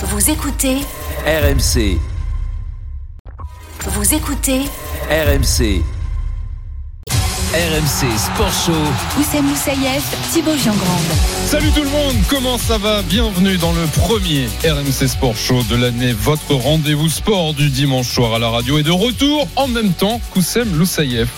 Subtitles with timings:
[0.00, 0.76] Vous écoutez
[1.26, 1.98] RMC,
[3.84, 4.60] Vous écoutez
[5.10, 5.82] RMC.
[7.52, 8.72] RMC Sport Show.
[9.18, 10.84] Oussem Moussaïef, Thibaut Giangrande.
[11.46, 13.02] Salut tout le monde, comment ça va?
[13.02, 18.34] Bienvenue dans le premier RMC Sport Show de l'année, votre rendez-vous sport du dimanche soir
[18.34, 21.28] à la radio et de retour en même temps qu'Oussem Loussaïef.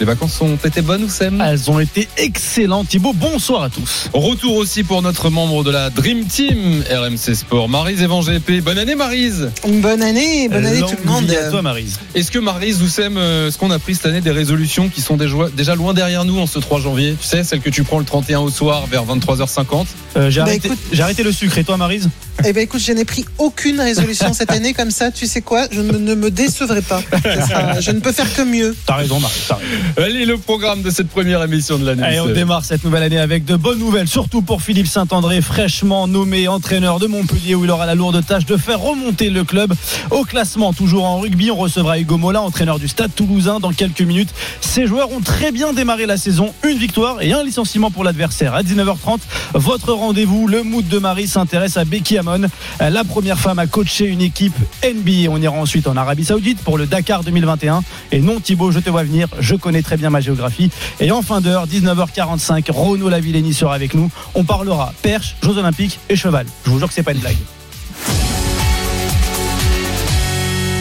[0.00, 2.88] Les vacances ont été bonnes Oussem Elles ont été excellentes.
[2.88, 4.08] Thibaut, bonsoir à tous.
[4.14, 8.62] Retour aussi pour notre membre de la Dream Team RMC Sport, Marise Evan GP.
[8.64, 11.30] Bonne année Marise Bonne année, bonne année tout le monde.
[11.30, 11.98] à toi, Marise.
[12.14, 15.18] Est-ce que Marise, Oussem, euh, est-ce qu'on a pris cette année des résolutions qui sont
[15.18, 18.06] déjà, loin derrière nous en ce 3 janvier Tu sais, celle que tu prends le
[18.06, 21.58] 31 au soir vers 23h50 Euh, j'ai, Bah, arrêté, écoute- arrêté le sucre.
[21.58, 22.08] Et toi, Marise?
[22.44, 25.10] Eh ben écoute, je n'ai pris aucune résolution cette année comme ça.
[25.10, 27.00] Tu sais quoi Je ne, ne me décevrai pas.
[27.22, 28.74] Sera- je ne peux faire que mieux.
[28.86, 29.54] T'as raison, raison.
[29.96, 32.02] Allez, le programme de cette première émission de l'année.
[32.02, 36.06] Allez, on démarre cette nouvelle année avec de bonnes nouvelles, surtout pour Philippe Saint-André, fraîchement
[36.08, 39.74] nommé entraîneur de Montpellier, où il aura la lourde tâche de faire remonter le club
[40.10, 40.72] au classement.
[40.72, 44.30] Toujours en rugby, on recevra Hugo Mola, entraîneur du Stade Toulousain, dans quelques minutes.
[44.60, 48.54] Ces joueurs ont très bien démarré la saison, une victoire et un licenciement pour l'adversaire.
[48.54, 49.18] À 19h30,
[49.54, 52.48] votre rendez-vous, le mood de Marie s'intéresse à Becky Hammon,
[52.80, 55.30] la première femme à coacher une équipe NBA.
[55.30, 57.82] On ira ensuite en Arabie Saoudite pour le Dakar 2021.
[58.12, 60.70] Et non, Thibaut, je te vois venir, je connais très bien ma géographie.
[61.00, 64.10] Et en fin d'heure, 19h45, Renaud Lavillenie sera avec nous.
[64.34, 66.46] On parlera perche, Jeux Olympiques et cheval.
[66.64, 67.36] Je vous jure que c'est pas une blague.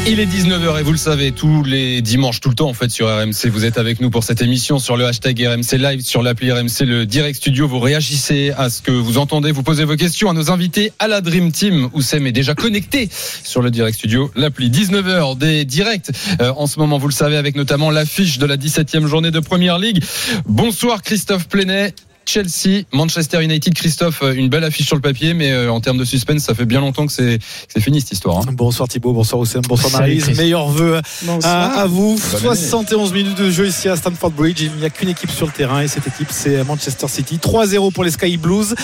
[0.08, 2.89] Il est 19h et vous le savez, tous les dimanches, tout le temps en fait
[2.89, 6.23] sur RMC, vous êtes avec nous pour cette émission sur le hashtag RMC Live, sur
[6.23, 7.67] l'appli RMC, le Direct Studio.
[7.67, 11.08] Vous réagissez à ce que vous entendez, vous posez vos questions à nos invités à
[11.08, 11.89] la Dream Team.
[11.94, 16.09] Oussem est déjà connecté sur le Direct Studio, l'appli 19h des directs.
[16.41, 19.39] Euh, en ce moment, vous le savez, avec notamment l'affiche de la 17e journée de
[19.39, 20.03] Première Ligue.
[20.47, 21.94] Bonsoir Christophe Plenet.
[22.33, 25.97] Chelsea, Manchester United, Christophe, euh, une belle affiche sur le papier, mais euh, en termes
[25.97, 27.39] de suspense, ça fait bien longtemps que c'est
[27.80, 28.38] fini cette histoire.
[28.38, 28.52] hein.
[28.53, 30.38] Bonsoir Thibaut, bonsoir Oussem, bonsoir Marise.
[30.38, 31.02] Meilleurs vœux
[31.44, 32.19] à, à vous.
[32.31, 32.55] Bonne année.
[32.55, 34.61] 71 minutes de jeu ici à Stamford Bridge.
[34.61, 37.39] Il n'y a qu'une équipe sur le terrain et cette équipe c'est Manchester City.
[37.41, 38.75] 3-0 pour les Sky Blues.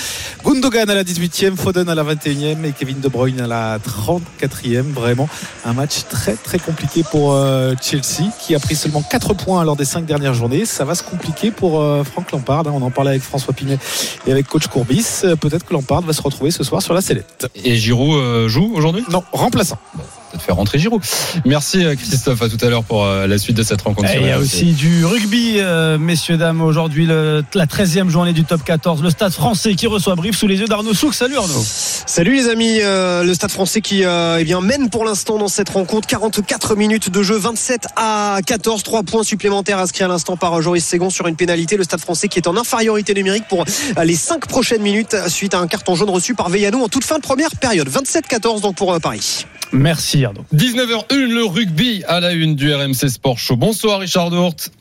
[0.43, 4.91] Gundogan à la 18e, Foden à la 21e et Kevin De Bruyne à la 34e.
[4.93, 5.29] Vraiment
[5.65, 9.75] un match très très compliqué pour euh, Chelsea qui a pris seulement 4 points lors
[9.75, 10.65] des 5 dernières journées.
[10.65, 12.61] Ça va se compliquer pour euh, Franck Lampard.
[12.67, 12.71] hein.
[12.73, 13.77] On en parlait avec François Pinet
[14.25, 15.05] et avec coach Courbis.
[15.25, 17.47] Euh, Peut-être que Lampard va se retrouver ce soir sur la sellette.
[17.65, 19.03] Et Giroud euh, joue aujourd'hui?
[19.11, 19.77] Non, remplaçant.
[20.35, 21.01] Peut-être faire rentrer Giroud.
[21.45, 24.09] Merci euh, Christophe, à tout à l'heure pour euh, la suite de cette rencontre.
[24.09, 26.61] Et il y a aussi du rugby, euh, messieurs, dames.
[26.61, 29.01] Aujourd'hui, le- la 13e journée du top 14.
[29.01, 31.13] Le stade français qui reçoit Brive sous les yeux d'Arnaud Souk.
[31.13, 31.63] Salut Arnaud.
[32.07, 36.07] Salut les amis, le Stade français qui eh bien, mène pour l'instant dans cette rencontre
[36.07, 40.83] 44 minutes de jeu, 27 à 14, 3 points supplémentaires inscrits à l'instant par Joris
[40.85, 41.77] Ségon sur une pénalité.
[41.77, 43.65] Le Stade français qui est en infériorité numérique pour
[44.03, 47.17] les 5 prochaines minutes suite à un carton jaune reçu par Veillanou en toute fin
[47.17, 47.89] de première période.
[47.89, 49.45] 27-14 donc pour Paris.
[49.71, 50.45] Merci Arnaud.
[50.53, 53.55] 19h01, le rugby à la une du RMC Sport Show.
[53.55, 54.71] Bonsoir Richard Dourte.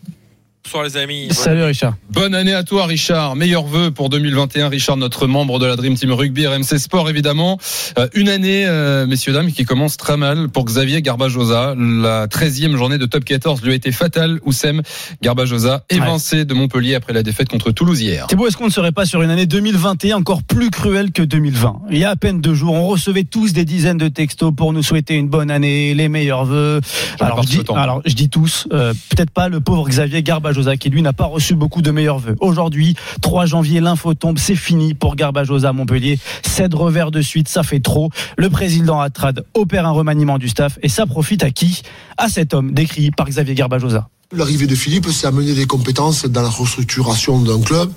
[0.65, 1.29] Bonsoir les amis.
[1.31, 1.95] Salut Richard.
[2.11, 3.37] Bonne année à toi Richard.
[3.37, 4.71] Meilleurs vœux pour 2021.
[4.71, 7.59] Richard, notre membre de la Dream Team Rugby RMC Sport évidemment.
[7.99, 11.75] Euh, une année, euh, messieurs, dames, qui commence très mal pour Xavier Garbajosa.
[11.77, 14.41] La 13e journée de top 14 lui a été fatale.
[14.47, 14.81] Oussem
[15.21, 18.27] Garbajosa évincé de Montpellier après la défaite contre Toulouse hier.
[18.29, 21.83] Thibaut, est-ce qu'on ne serait pas sur une année 2021 encore plus cruelle que 2020
[21.91, 24.73] Il y a à peine deux jours, on recevait tous des dizaines de textos pour
[24.73, 26.81] nous souhaiter une bonne année, les meilleurs vœux.
[27.21, 31.03] Je, dis, alors je dis tous, euh, peut-être pas le pauvre Xavier Garbajosa qui lui
[31.03, 32.37] n'a pas reçu beaucoup de meilleurs vœux.
[32.41, 36.19] Aujourd'hui, 3 janvier, l'info tombe, c'est fini pour Garbajosa à Montpellier.
[36.47, 38.11] 7 revers de suite, ça fait trop.
[38.37, 41.83] Le président Atrad opère un remaniement du staff et ça profite à qui?
[42.17, 44.09] À cet homme décrit par Xavier Garbajosa.
[44.33, 47.91] L'arrivée de Philippe, c'est amener des compétences dans la restructuration d'un club.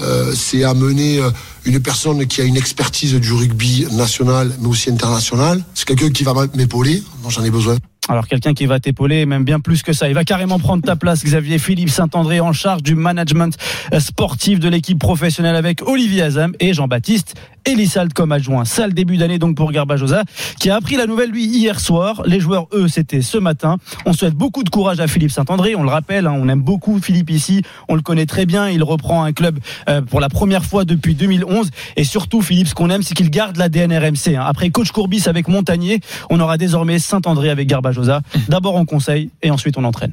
[0.00, 1.30] Euh, c'est amener euh,
[1.64, 5.62] une personne qui a une expertise du rugby national, mais aussi international.
[5.74, 7.02] C'est quelqu'un qui va m'épauler.
[7.22, 7.76] Moi, j'en ai besoin.
[8.08, 10.08] Alors quelqu'un qui va t'épauler, même bien plus que ça.
[10.08, 13.56] Il va carrément prendre ta place, Xavier Philippe Saint-André, en charge du management
[13.98, 17.34] sportif de l'équipe professionnelle avec Olivier Azam et Jean-Baptiste
[17.66, 18.64] Elissalde comme adjoint.
[18.64, 20.24] Sale début d'année donc pour Garbajosa,
[20.60, 22.22] qui a appris la nouvelle lui hier soir.
[22.26, 23.76] Les joueurs, eux, c'était ce matin.
[24.06, 25.74] On souhaite beaucoup de courage à Philippe Saint-André.
[25.74, 27.62] On le rappelle, hein, on aime beaucoup Philippe ici.
[27.88, 28.68] On le connaît très bien.
[28.68, 29.58] Il reprend un club
[29.88, 31.70] euh, pour la première fois depuis 2011.
[31.96, 34.36] Et surtout, Philippe, ce qu'on aime, c'est qu'il garde l'ADN RMC.
[34.36, 34.44] hein.
[34.46, 36.00] Après coach Courbis avec Montagnier,
[36.30, 38.20] on aura désormais Saint-André avec Garbajosa.
[38.48, 40.12] D'abord on conseille et ensuite on entraîne.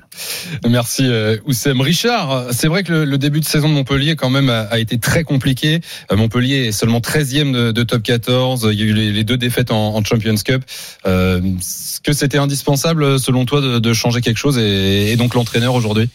[0.68, 1.81] Merci euh, Oussem.
[1.81, 4.98] Richard, c'est vrai que le, début de saison de Montpellier quand même a, a été
[4.98, 5.81] très compliqué.
[6.12, 8.69] Euh, Montpellier est seulement 13e de, top 14.
[8.71, 10.63] Il y a eu les, deux défaites en, Champions Cup.
[11.05, 16.09] Euh, Est-ce que c'était indispensable selon toi de, changer quelque chose et, donc l'entraîneur aujourd'hui?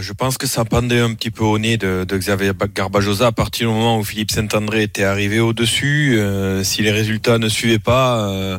[0.00, 3.68] Je pense que ça pendait un petit peu au nez de, Xavier Garbajosa à partir
[3.68, 6.18] du moment où Philippe Saint-André était arrivé au-dessus.
[6.18, 8.58] euh, si les résultats ne suivaient pas, euh,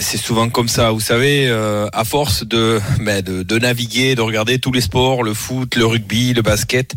[0.00, 0.90] c'est souvent comme ça.
[0.90, 5.22] Vous savez, euh, à force de, ben, de, de naviguer, de regarder tous les sports,
[5.22, 6.94] le foot, le rugby, le basket,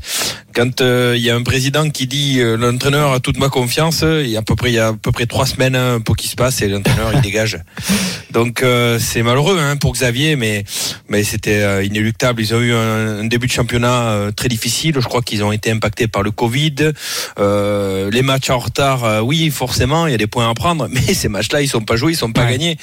[0.54, 4.04] quand euh, il y a un président qui dit euh, l'entraîneur a toute ma confiance,
[4.04, 6.00] il y a à peu près il y a à peu près trois semaines hein,
[6.02, 7.60] pour qu'il se passe et l'entraîneur il dégage.
[8.32, 10.64] Donc euh, c'est malheureux hein, pour Xavier, mais
[11.10, 12.42] mais c'était euh, inéluctable.
[12.42, 14.96] Ils ont eu un, un début de championnat euh, très difficile.
[14.96, 16.92] Je crois qu'ils ont été impactés par le Covid.
[17.40, 20.88] Euh, les matchs en retard, euh, oui forcément, il y a des points à prendre,
[20.92, 22.78] mais ces matchs-là ils sont pas joués, ils sont pas gagnés.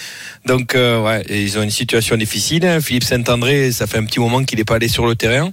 [0.46, 2.78] Donc euh, ouais, ils ont une situation difficile.
[2.82, 5.52] Philippe Saint-André, ça fait un petit moment qu'il n'est pas allé sur le terrain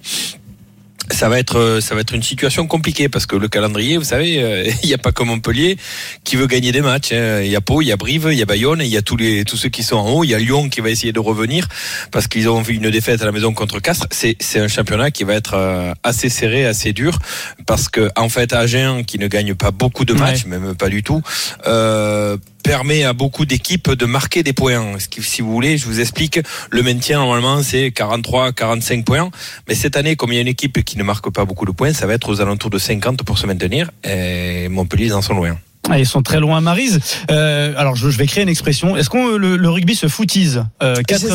[1.11, 4.03] ça va être euh, ça va être une situation compliquée parce que le calendrier, vous
[4.03, 5.77] savez, euh, il n'y a pas comme Montpellier
[6.23, 7.11] qui veut gagner des matchs.
[7.11, 7.41] hein.
[7.41, 9.01] Il y a Pau, il y a Brive, il y a Bayonne, il y a
[9.01, 10.23] tous les tous ceux qui sont en haut.
[10.23, 11.67] Il y a Lyon qui va essayer de revenir
[12.11, 14.07] parce qu'ils ont vu une défaite à la maison contre Castres.
[14.11, 17.17] C'est c'est un championnat qui va être euh, assez serré, assez dur
[17.65, 21.03] parce que en fait Agen qui ne gagne pas beaucoup de matchs, même pas du
[21.03, 21.21] tout.
[21.67, 24.97] Euh, permet à beaucoup d'équipes de marquer des points.
[24.97, 26.39] Si vous voulez, je vous explique,
[26.71, 29.29] le maintien normalement c'est 43, 45 points,
[29.67, 31.71] mais cette année, comme il y a une équipe qui ne marque pas beaucoup de
[31.71, 33.91] points, ça va être aux alentours de 50 pour se maintenir.
[34.03, 35.59] Et Montpellier, en sont loin.
[35.89, 36.99] Ah, ils sont très loin, Marise.
[37.29, 38.97] Euh, alors, je, je vais créer une expression.
[38.97, 41.27] Est-ce qu'on le, le rugby se foutise euh, Quatre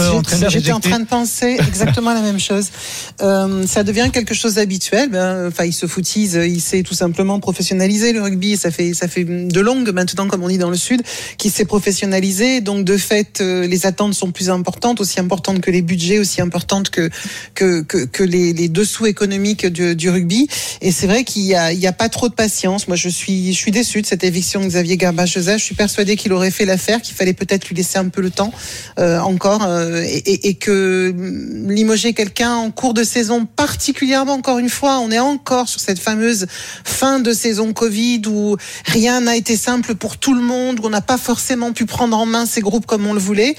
[0.49, 2.69] J'étais en train de penser exactement la même chose.
[3.23, 5.11] Euh, ça devient quelque chose d'habituel.
[5.11, 8.57] Ben, Enfin, il se foutise, il s'est tout simplement professionnalisé le rugby.
[8.57, 11.03] Ça fait ça fait de longues maintenant, comme on dit dans le sud,
[11.37, 12.61] qui s'est professionnalisé.
[12.63, 16.41] Donc de fait, euh, les attentes sont plus importantes, aussi importantes que les budgets, aussi
[16.41, 17.11] importantes que
[17.55, 20.49] que que, que les, les dessous économiques du, du rugby.
[20.81, 22.89] Et c'est vrai qu'il y a il y a pas trop de patience.
[22.89, 25.57] Moi, je suis je suis déçu de cette éviction Xavier Garbajosa.
[25.59, 28.31] Je suis persuadé qu'il aurait fait l'affaire, qu'il fallait peut-être lui laisser un peu le
[28.31, 28.53] temps
[28.99, 34.59] euh, encore, euh, et, et- que hum, limoger quelqu'un en cours de saison, particulièrement encore
[34.59, 36.47] une fois, on est encore sur cette fameuse
[36.85, 38.57] fin de saison Covid où
[38.87, 42.17] rien n'a été simple pour tout le monde, où on n'a pas forcément pu prendre
[42.17, 43.55] en main ces groupes comme on le voulait.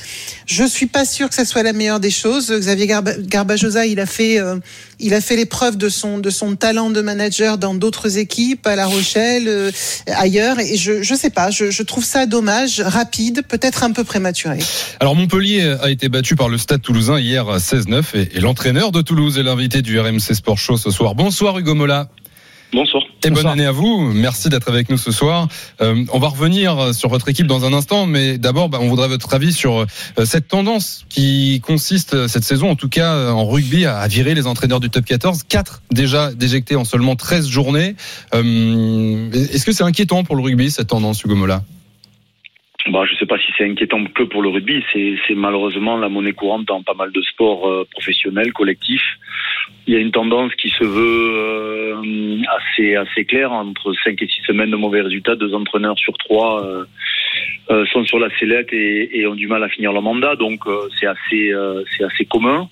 [0.46, 2.52] Je suis pas sûr que ça soit la meilleure des choses.
[2.52, 4.58] Xavier Garba- Garbajosa, il a fait, euh,
[5.02, 8.76] il a fait l'épreuve de son de son talent de manager dans d'autres équipes, à
[8.76, 9.72] La Rochelle, euh,
[10.08, 14.04] ailleurs, et je je sais pas, je, je trouve ça dommage, rapide, peut-être un peu
[14.04, 14.60] prématuré.
[15.00, 18.92] Alors Montpellier a été battu par le Stade Toulousain hier à 16-9 et, et l'entraîneur
[18.92, 21.16] de Toulouse est l'invité du RMC Sport Show ce soir.
[21.16, 22.10] Bonsoir Hugo Mola.
[22.74, 23.04] Bonsoir.
[23.04, 23.54] Et bonne Bonsoir.
[23.54, 24.12] année à vous.
[24.14, 25.48] Merci d'être avec nous ce soir.
[25.82, 29.10] Euh, on va revenir sur votre équipe dans un instant, mais d'abord, bah, on voudrait
[29.10, 33.32] votre avis sur euh, cette tendance qui consiste euh, cette saison, en tout cas euh,
[33.32, 35.44] en rugby, à, à virer les entraîneurs du top 14.
[35.50, 37.96] Quatre déjà déjectés en seulement 13 journées.
[38.34, 41.64] Euh, Est-ce que c'est inquiétant pour le rugby cette tendance, Hugo Mola?
[42.88, 44.84] Bah, je ne sais pas si c'est inquiétant que pour le rugby.
[44.92, 49.18] C'est c'est malheureusement la monnaie courante dans pas mal de sports euh, professionnels, collectifs.
[49.86, 54.28] Il y a une tendance qui se veut euh, assez assez claire entre 5 et
[54.28, 55.36] 6 semaines de mauvais résultats.
[55.36, 56.86] Deux entraîneurs sur trois euh,
[57.70, 60.36] euh, sont sur la sellette et, et ont du mal à finir leur mandat.
[60.36, 62.68] Donc euh, c'est assez euh, c'est assez commun.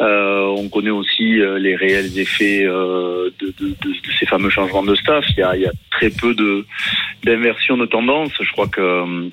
[0.00, 4.50] Euh, on connaît aussi euh, les réels effets euh, de, de, de, de ces fameux
[4.50, 5.24] changements de staff.
[5.36, 6.34] Il y a, il y a très peu
[7.24, 8.32] d'inversion de tendance.
[8.40, 9.30] Je crois que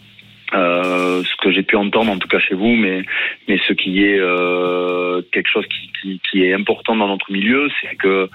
[0.53, 3.03] euh, ce que j'ai pu entendre, en tout cas chez vous, mais
[3.47, 7.69] mais ce qui est euh, quelque chose qui, qui, qui est important dans notre milieu,
[7.81, 8.29] c'est que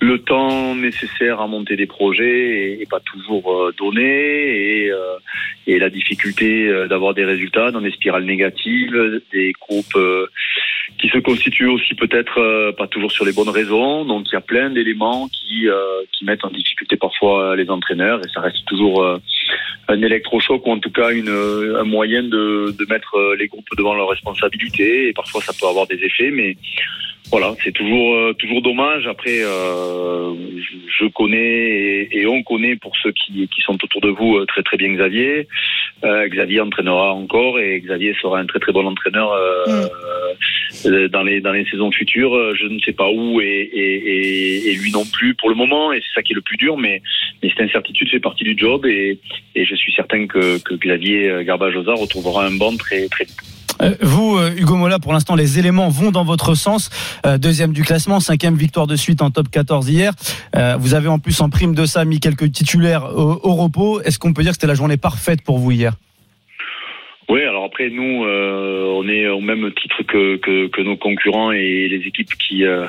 [0.00, 5.16] le temps nécessaire à monter des projets est, pas toujours euh, donné et euh,
[5.66, 9.96] et la difficulté d'avoir des résultats dans des spirales négatives, des groupes
[10.98, 14.04] qui se constituent aussi peut-être pas toujours sur les bonnes raisons.
[14.04, 15.68] Donc il y a plein d'éléments qui
[16.12, 19.20] qui mettent en difficulté parfois les entraîneurs et ça reste toujours
[19.88, 21.30] un électrochoc ou en tout cas une,
[21.82, 25.66] un moyen de, de mettre euh, les groupes devant leurs responsabilités et parfois ça peut
[25.66, 26.56] avoir des effets mais
[27.30, 29.06] voilà c'est toujours euh, toujours dommage.
[29.06, 30.34] Après euh,
[31.00, 34.62] je- connais et, on connaît pour ceux qui, qui sont autour de vous euh, très
[34.62, 35.48] très bien Xavier.
[36.04, 39.88] Euh, Xavier entraînera encore et Xavier sera un très très bon entraîneur euh, euh,
[40.84, 45.04] dans les dans les saisons futures Euh, je ne sais pas où et, lui non
[45.04, 47.02] plus pour le moment et c'est ça qui est le plus dur mais
[47.42, 49.18] mais cette incertitude fait partie du job et,
[49.54, 53.42] je suis certain que, que Xavier Garbajosa retrouvera un banc très très vite.
[53.80, 56.90] Euh, Vous, euh, Hugo Mola, pour l'instant, les éléments vont dans votre sens.
[57.26, 60.12] Euh, deuxième du classement, cinquième victoire de suite en top 14 hier.
[60.56, 64.00] Euh, vous avez en plus, en prime de ça, mis quelques titulaires au repos.
[64.02, 65.94] Est-ce qu'on peut dire que c'était la journée parfaite pour vous hier?
[67.28, 71.52] Oui, alors après nous, euh, on est au même titre que, que, que nos concurrents
[71.52, 72.86] et les équipes qui euh,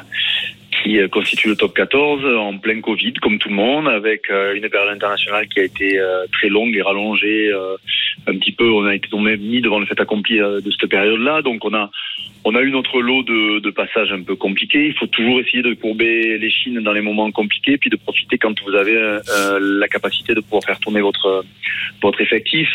[0.82, 4.56] qui euh, constituent le top 14 en plein Covid, comme tout le monde, avec euh,
[4.56, 7.76] une période internationale qui a été euh, très longue et rallongée euh,
[8.28, 10.90] un petit peu, on a été tombé mis devant le fait accompli euh, de cette
[10.90, 11.42] période-là.
[11.42, 11.90] Donc on a
[12.46, 14.88] on a eu notre lot de, de passages un peu compliqués.
[14.88, 18.38] Il faut toujours essayer de courber les chines dans les moments compliqués, puis de profiter
[18.38, 19.22] quand vous avez euh,
[19.62, 21.46] la capacité de pouvoir faire tourner votre
[22.02, 22.68] votre effectif.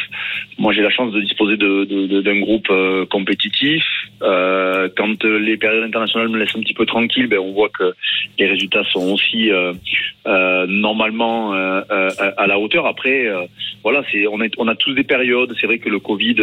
[0.58, 3.84] Moi, j'ai la chance de disposer de, de- d'un groupe euh, compétitif.
[4.22, 7.92] Euh, quand les périodes internationales me laissent un petit peu tranquille, ben, on voit que
[8.38, 9.72] les résultats sont aussi euh,
[10.26, 11.82] euh, normalement euh,
[12.36, 12.86] à la hauteur.
[12.86, 13.26] Après,
[13.82, 15.54] voilà, c'est on, est, on a tous des périodes.
[15.60, 16.36] C'est vrai que le Covid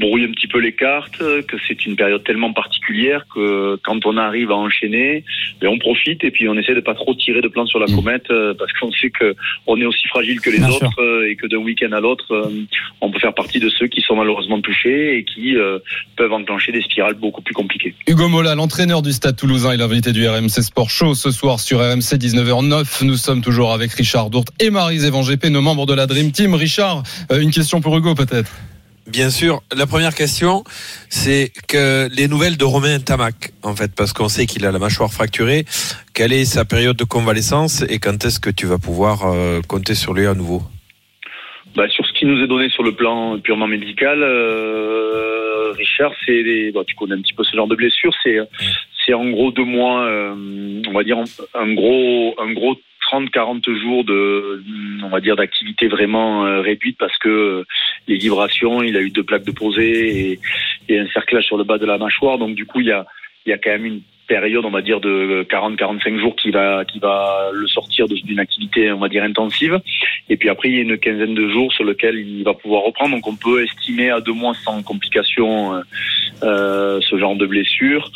[0.00, 4.16] brouille un petit peu les cartes, que c'est une période tellement particulière que quand on
[4.16, 5.24] arrive à enchaîner,
[5.60, 7.86] ben, on profite et puis on essaie de pas trop tirer de plan sur la
[7.86, 9.34] comète euh, parce qu'on sait que
[9.66, 12.50] on est aussi fragile que les Bien autres et que d'un week-end à l'autre,
[13.00, 15.78] on peut faire partie de ceux qui sont malheureusement touchés et qui euh,
[16.16, 17.94] peuvent enclencher des spirales beaucoup plus compliquées.
[18.06, 21.78] Hugo Mola, l'entraîneur du Stade Toulousain, est l'invité du RMC Sport Show ce soir sur
[21.78, 23.04] RMC 19h09.
[23.04, 26.54] Nous sommes toujours avec Richard Dourte et Marie-Zévan GP, nos membres de la Dream Team.
[26.54, 28.50] Richard, euh, une question pour Hugo peut-être.
[29.06, 29.60] Bien sûr.
[29.76, 30.64] La première question,
[31.10, 34.78] c'est que les nouvelles de Romain Tamac, en fait, parce qu'on sait qu'il a la
[34.78, 35.66] mâchoire fracturée.
[36.14, 39.94] Quelle est sa période de convalescence et quand est-ce que tu vas pouvoir euh, compter
[39.94, 40.62] sur lui à nouveau?
[41.76, 46.42] Bah, sur ce qui nous est donné sur le plan purement médical, euh, Richard, c'est
[46.42, 48.38] les, bah, tu connais un petit peu ce genre de blessure, c'est
[49.04, 51.18] c'est en gros deux mois, euh, on va dire
[51.54, 52.76] un gros un gros
[53.12, 54.04] 30-40 jours
[55.36, 57.64] d'activité vraiment euh, réduite parce que euh,
[58.08, 60.40] les vibrations, il a eu deux plaques de posée
[60.88, 63.58] et, un cerclage sur le bas de la mâchoire, donc du coup il y a
[63.58, 66.84] quand même une période, on va dire, de 40-45 jours qui va,
[67.52, 69.80] le sortir d'une activité, on va dire, intensive.
[70.30, 72.84] Et puis après, il y a une quinzaine de jours sur lequel il va pouvoir
[72.84, 73.14] reprendre.
[73.14, 75.82] Donc on peut estimer à deux mois sans complications
[76.42, 78.10] euh, ce genre de blessure.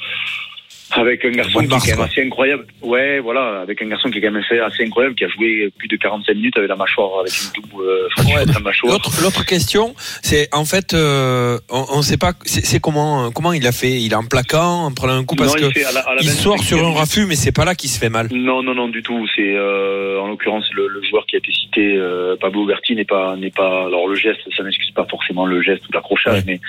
[0.92, 2.66] Avec un garçon qui est quand même assez incroyable.
[2.82, 5.70] Ouais, voilà, avec un garçon qui est quand même assez, assez incroyable, qui a joué
[5.76, 8.98] plus de 45 minutes avec la mâchoire, avec une double euh, fracture de la mâchoire.
[9.22, 13.66] L'autre, question, c'est en fait, euh, on ne sait pas, c'est, comment, euh, comment il
[13.66, 14.00] a fait?
[14.00, 15.36] Il est en plaquant, en prenant un coup?
[15.36, 17.26] Parce Non, que il fait à la- à la il 25e sort sur un raffut,
[17.26, 18.28] mais c'est pas là qu'il se fait mal.
[18.32, 19.26] Non, non, non, du tout.
[19.36, 23.04] C'est euh, en l'occurrence le, le joueur qui a été cité, euh, Pablo Berti n'est
[23.04, 23.84] pas n'est pas.
[23.86, 26.44] Alors le geste, ça n'excuse pas forcément le geste ou l'accrochage, Ouais.
[26.46, 26.60] mais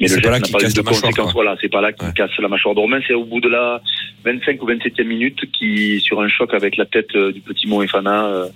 [0.00, 1.32] mais C'est le là geste n'a pas de conséquences.
[1.32, 2.14] Voilà, c'est pas là qu'il Ouais.
[2.14, 3.82] casse la mâchoire Romain, c'est au bout de la
[4.24, 8.26] 25 ou 27e minute qui sur un choc avec la tête euh, du petit Moefana
[8.26, 8.46] euh,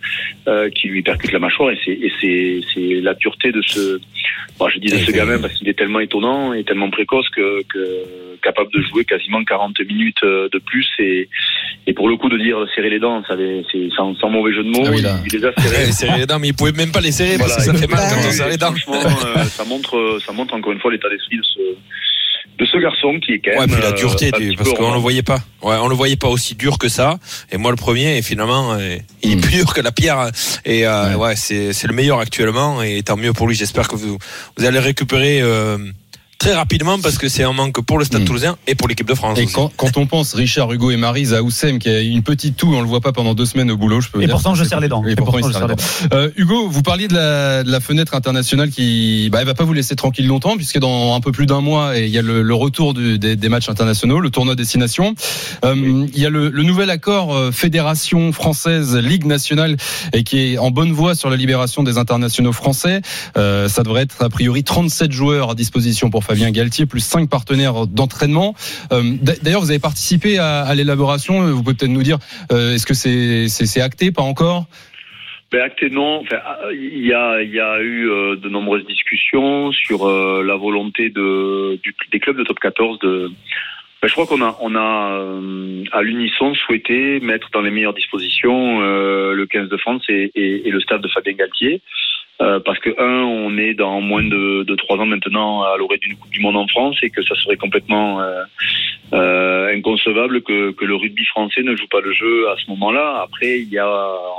[0.49, 1.79] euh, qui lui percute la mâchoire et
[2.21, 4.01] c'est la dureté de ce.
[4.59, 6.91] Bon, je dis de Ouais, ce c'est- gamin parce qu'il est tellement étonnant et tellement
[6.91, 11.29] précoce que, que capable de jouer quasiment 40 minutes de plus et
[11.87, 13.35] et pour le coup de dire serrer les dents, ça
[13.73, 15.17] c'est sans, sans mauvais jeu de mots, Ah oui, il, là.
[15.27, 15.93] il les a serrés.
[15.93, 17.91] serrer les dents, mais il pouvait même pas les serrer Voilà, parce que ça fait
[17.91, 18.73] mal quand on oui, serre les dents.
[18.73, 21.59] Franchement, euh, ça montre, ça montre encore une fois l'état d'esprit de ce,
[22.59, 23.71] de ce garçon qui est quand Ouais, même.
[23.71, 25.41] puis la euh, dureté, du- petit parce qu'on le voyait pas.
[25.63, 27.19] Ouais, on le voyait pas aussi dur que ça.
[27.51, 29.41] Et moi, le premier, et finalement, euh, il est Mm.
[29.41, 30.31] plus dur que la pierre.
[30.65, 31.15] Et euh, Ouais.
[31.17, 32.83] ouais, c'est c'est le meilleur actuellement.
[32.83, 33.55] Et tant mieux pour lui.
[33.55, 34.19] J'espère que vous
[34.57, 35.79] vous allez récupérer euh,
[36.43, 38.25] très rapidement parce que c'est un manque pour le Stade Mm.
[38.25, 39.39] Toulousain et pour l'équipe de France.
[39.39, 39.55] Et aussi.
[39.55, 42.75] quand, quand on pense Richard, Hugo et Marise à Oussem qui a une petite toux,
[42.75, 44.35] on le voit pas pendant deux semaines au boulot, je peux Et dire.
[44.35, 45.05] pourtant, je serre les dents.
[45.07, 45.83] Et Et pourtant, pourtant, il je serre les dents.
[46.15, 49.63] Euh, Hugo, vous parliez de la, de la fenêtre internationale qui, bah, elle va pas
[49.65, 52.23] vous laisser tranquille longtemps puisque dans un peu plus d'un mois, et il y a
[52.23, 55.15] le, le retour du- des, des matchs internationaux, le tournoi destination.
[55.65, 55.75] Euh,
[56.13, 59.77] Il y a le, le nouvel accord euh, Fédération française Ligue nationale
[60.13, 63.01] et qui est en bonne voie sur la libération des internationaux français.
[63.37, 67.29] Euh, ça devrait être a priori 37 joueurs à disposition pour Fabien Galtier plus 5
[67.29, 68.55] partenaires d'entraînement.
[68.93, 71.43] Euh, d'a- D'ailleurs, vous avez participé à, l'élaboration.
[71.47, 72.19] Vous pouvez peut-être nous dire,
[72.53, 74.65] euh, est-ce que c'est c'est acté, pas encore?
[75.51, 76.23] Ben, acté non.
[76.23, 76.39] Enfin,
[76.73, 81.79] il y a, y a eu euh, de nombreuses discussions sur la volonté de,
[82.11, 83.31] des clubs de top 14 de.
[84.01, 85.29] Ben, je crois qu'on a, on a
[85.93, 90.71] à l'unisson souhaité mettre dans les meilleures dispositions le 15 de France et, et, et
[90.71, 91.83] le staff de Fabien Galtier.
[92.41, 95.99] Euh, parce que un, on est dans moins de, de trois ans maintenant à l'orée
[95.99, 98.43] d'une Coupe du Monde en France et que ça serait complètement euh,
[99.13, 103.21] euh, inconcevable que, que le rugby français ne joue pas le jeu à ce moment-là.
[103.23, 103.87] Après, il y a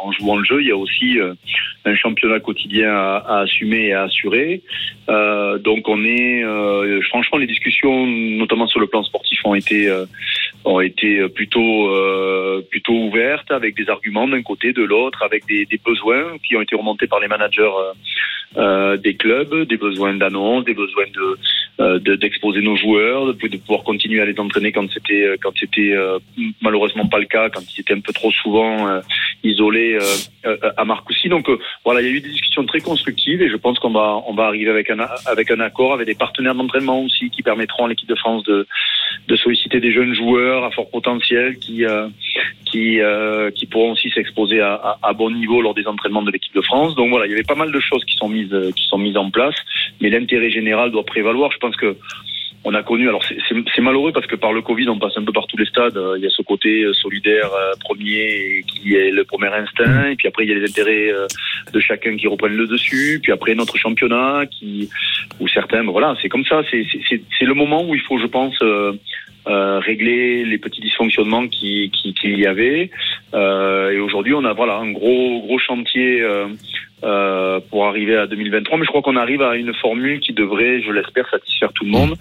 [0.03, 1.33] en jouant le jeu, il y a aussi euh,
[1.85, 4.63] un championnat quotidien à, à assumer et à assurer.
[5.09, 6.43] Euh, donc, on est
[7.03, 9.89] franchement les discussions, notamment sur le plan sportif, ont été
[10.65, 15.65] ont été plutôt euh, plutôt ouvertes avec des arguments d'un côté, de l'autre, avec des,
[15.65, 17.93] des besoins qui ont été remontés par les managers euh,
[18.57, 21.37] euh, des clubs, des besoins d'annonce, des besoins de
[21.79, 25.51] euh, de- d'exposer nos joueurs, de, pouvoir continuer à les entraîner quand c'était euh, quand
[25.59, 26.19] c'était euh,
[26.61, 29.01] malheureusement pas le cas, quand ils étaient un peu trop souvent euh,
[29.43, 30.01] isolés euh,
[30.45, 31.29] euh, à Marcoussis.
[31.29, 33.91] Donc euh, voilà, il y a eu des discussions très constructives et je pense qu'on
[33.91, 37.41] va on va arriver avec un avec un accord, avec des partenaires d'entraînement aussi qui
[37.41, 38.67] permettront à l'équipe de France de
[39.27, 42.07] de solliciter des jeunes joueurs à fort potentiel qui euh,
[42.65, 46.31] qui, euh, qui pourront aussi s'exposer à, à, à, bon niveau lors des entraînements de
[46.31, 46.95] l'équipe de France.
[46.95, 49.15] Donc voilà, il y avait pas mal de choses qui sont mises, qui sont mises
[49.15, 49.55] en place,
[50.01, 51.51] mais l'intérêt général doit prévaloir.
[51.51, 51.95] Je pense que
[52.65, 55.33] on a connu, alors c'est malheureux parce que par le Covid, on passe un peu
[55.33, 55.99] par tous les stades.
[56.17, 57.49] Il y a ce côté solidaire
[57.81, 61.11] premier qui est le premier instinct, et puis après il y a les intérêts
[61.73, 64.89] de chacun qui reprennent le dessus, puis après notre championnat qui,
[65.39, 66.61] ou certains, voilà, c'est comme ça.
[66.69, 68.57] C'est le moment où il faut, je pense.
[69.45, 72.89] Euh, régler les petits dysfonctionnements qui qu'il qui y avait.
[73.33, 76.23] Euh, et aujourd'hui, on a voilà un gros gros chantier
[77.03, 78.77] euh, euh pour arriver à 2023.
[78.77, 81.91] Mais je crois qu'on arrive à une formule qui devrait, je l'espère, satisfaire tout le
[81.91, 82.15] monde.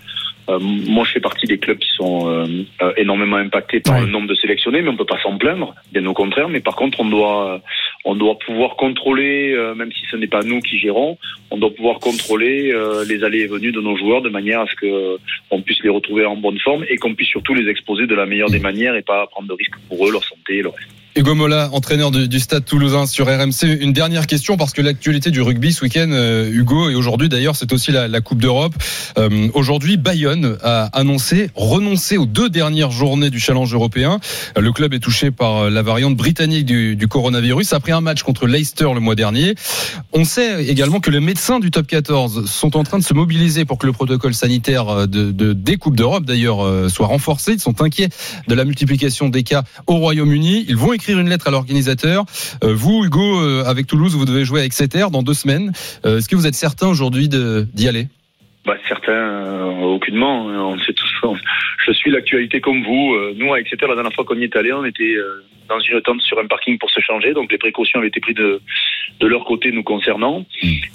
[0.48, 2.46] Euh, moi, je fais partie des clubs qui sont euh,
[2.82, 6.04] euh, énormément impactés par le nombre de sélectionnés, mais on peut pas s'en plaindre, bien
[6.06, 6.48] au contraire.
[6.48, 7.60] Mais par contre, on doit,
[8.04, 11.18] on doit pouvoir contrôler, même si ce n'est pas nous qui gérons,
[11.50, 12.74] on doit pouvoir contrôler
[13.06, 15.18] les allées et venues de nos joueurs de manière à ce que
[15.50, 18.26] on puisse les retrouver en bonne forme et qu'on puisse surtout les exposer de la
[18.26, 21.01] meilleure des manières et pas prendre de risques pour eux, leur santé et le reste.
[21.14, 23.64] Hugo Mola, entraîneur du, Stade Toulousain sur RMC.
[23.80, 27.54] Une dernière question parce que l'actualité du rugby ce week-end, euh, Hugo, et aujourd'hui d'ailleurs,
[27.54, 28.74] c'est aussi la, Coupe d'Europe.
[29.18, 34.20] Euh, aujourd'hui, Bayonne a annoncé renoncer aux deux dernières journées du Challenge européen.
[34.56, 38.88] Le club est touché par la variante britannique du, coronavirus après un match contre Leicester
[38.94, 39.54] le mois dernier.
[40.14, 43.66] On sait également que les médecins du Top 14 sont en train de se mobiliser
[43.66, 47.52] pour que le protocole sanitaire de, de des Coupes d'Europe d'ailleurs euh, soit renforcé.
[47.52, 48.08] Ils sont inquiets
[48.48, 50.64] de la multiplication des cas au Royaume-Uni.
[50.68, 52.24] Ils vont écrire une lettre à l'organisateur.
[52.62, 55.72] Euh, vous, Hugo, euh, avec Toulouse, vous devez jouer avec Exeter dans deux semaines.
[56.06, 58.06] Euh, est-ce que vous êtes certain aujourd'hui d'y aller?
[58.64, 60.46] Bah, certains, aucunement.
[60.46, 61.11] On sait tous.
[61.84, 63.16] Je suis l'actualité comme vous.
[63.36, 65.16] Nous, à Exeter, la dernière fois qu'on y est allé, on était
[65.68, 67.32] dans une tente sur un parking pour se changer.
[67.32, 68.60] Donc les précautions avaient été prises de,
[69.20, 70.44] de leur côté nous concernant.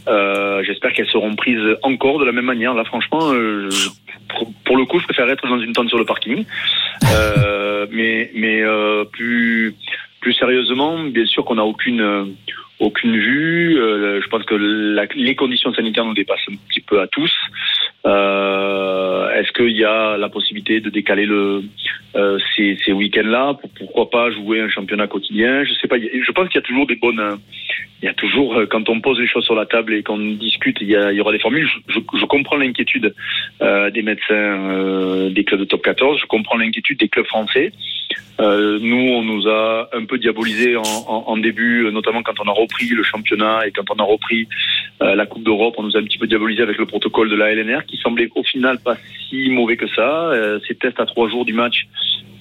[0.07, 2.73] Euh, J'espère qu'elles seront prises encore de la même manière.
[2.73, 3.69] Là, franchement, euh,
[4.65, 6.45] pour, le coup, je préfère être dans une tente sur le parking.
[7.13, 8.61] Euh, mais mais
[9.11, 9.75] plus
[10.19, 12.25] plus sérieusement, bien sûr qu'on n'a aucune euh,
[12.79, 13.79] aucune vue.
[13.79, 17.33] Euh, je pense que la, les conditions sanitaires nous dépassent un petit peu à tous.
[18.05, 21.63] Euh, Est-ce qu'il y a la possibilité de décaler le,
[22.15, 25.97] euh, ces, ces week-ends-là Pourquoi pas jouer un championnat quotidien Je sais pas.
[25.97, 27.39] Je pense qu'il y a toujours des bonnes.
[28.01, 30.77] Il y a toujours quand on pose les choses sur la table et qu'on discute,
[30.81, 31.67] il y, a, il y, aura des formules.
[31.87, 33.15] Je, je, je comprends l'inquiétude
[33.61, 36.19] euh, des médecins des clubs de top 14.
[36.21, 37.71] Je comprends l'inquiétude des clubs français.
[38.39, 42.89] Euh, nous, on nous a un peu diabolisé en, début, notamment quand on a repris
[42.89, 44.47] le championnat et quand on a repris
[45.01, 47.35] euh, la Coupe d'Europe, on nous a un petit peu diabolisé avec le protocole de
[47.35, 48.97] la LNR, qui semblait au final pas
[49.29, 50.29] si mauvais que ça.
[50.29, 51.87] Euh, ces tests à trois jours du match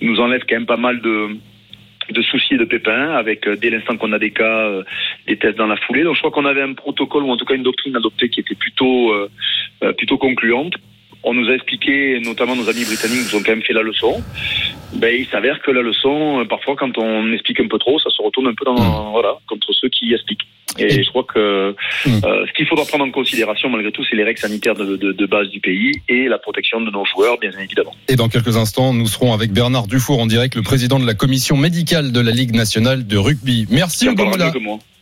[0.00, 4.12] nous enlèvent quand même pas mal de soucis et de pépins avec dès l'instant qu'on
[4.12, 4.70] a des cas
[5.26, 7.44] des tests dans la foulée donc je crois qu'on avait un protocole ou en tout
[7.44, 9.12] cas une doctrine adoptée qui était plutôt
[9.96, 10.74] plutôt concluante
[11.26, 14.22] on nous a expliqué, notamment nos amis britanniques nous ont quand même fait la leçon.
[14.94, 18.10] Ben, il s'avère que la leçon, euh, parfois, quand on explique un peu trop, ça
[18.10, 19.10] se retourne un peu dans, mmh.
[19.10, 20.46] voilà, contre ceux qui expliquent.
[20.78, 22.10] Et je crois que mmh.
[22.24, 25.12] euh, ce qu'il faudra prendre en considération, malgré tout, c'est les règles sanitaires de, de,
[25.12, 27.94] de, base du pays et la protection de nos joueurs, bien évidemment.
[28.08, 31.14] Et dans quelques instants, nous serons avec Bernard Dufour en direct, le président de la
[31.14, 33.66] commission médicale de la Ligue nationale de rugby.
[33.70, 34.52] Merci, Hugo Mola.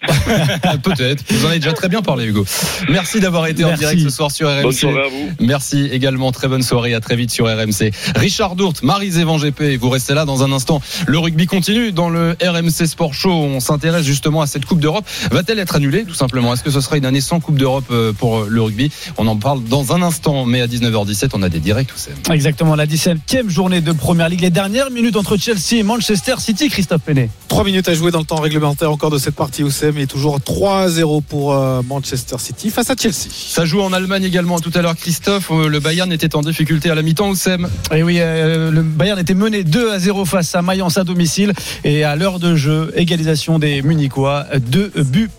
[0.82, 1.24] Peut-être.
[1.30, 2.44] Vous en avez déjà très bien parlé, Hugo.
[2.88, 3.74] Merci d'avoir été Merci.
[3.74, 4.62] en direct ce soir sur RMC.
[4.62, 5.30] Bonne soirée à vous.
[5.40, 6.32] Merci également.
[6.32, 6.94] Très bonne soirée.
[6.94, 7.90] À très vite sur RMC.
[8.16, 9.78] Richard Dourte, Marie-Zévan GP.
[9.80, 10.80] Vous restez là dans un instant.
[11.06, 13.30] Le rugby continue dans le RMC Sport Show.
[13.30, 15.06] On s'intéresse justement à cette Coupe d'Europe.
[15.30, 18.12] Va-t-elle être annulée, tout simplement Est-ce que ce sera une année sans Coupe d'Europe euh,
[18.12, 18.90] pour le rugby?
[19.18, 20.44] On en parle dans un instant.
[20.44, 22.74] Mais à 19h17, on a des directs, tout Exactement.
[22.74, 24.40] La 17e journée de Première Ligue.
[24.40, 27.30] Les dernières minutes entre Chelsea et Manchester City, Christophe Penet.
[27.48, 29.98] 3 minutes à jouer dans le temps réglementaire encore de cette partie, Oussem.
[29.98, 33.28] Et toujours 3-0 pour euh, Manchester City face à Chelsea.
[33.30, 35.50] Ça joue en Allemagne également tout à l'heure, Christophe.
[35.50, 37.68] Euh, Le Bayern était en difficulté à la mi-temps, Oussem.
[37.94, 41.52] Et oui, euh, le Bayern était mené 2 à 0 face à Mayence à domicile.
[41.84, 45.30] Et à l'heure de jeu, égalisation des Munichois, deux buts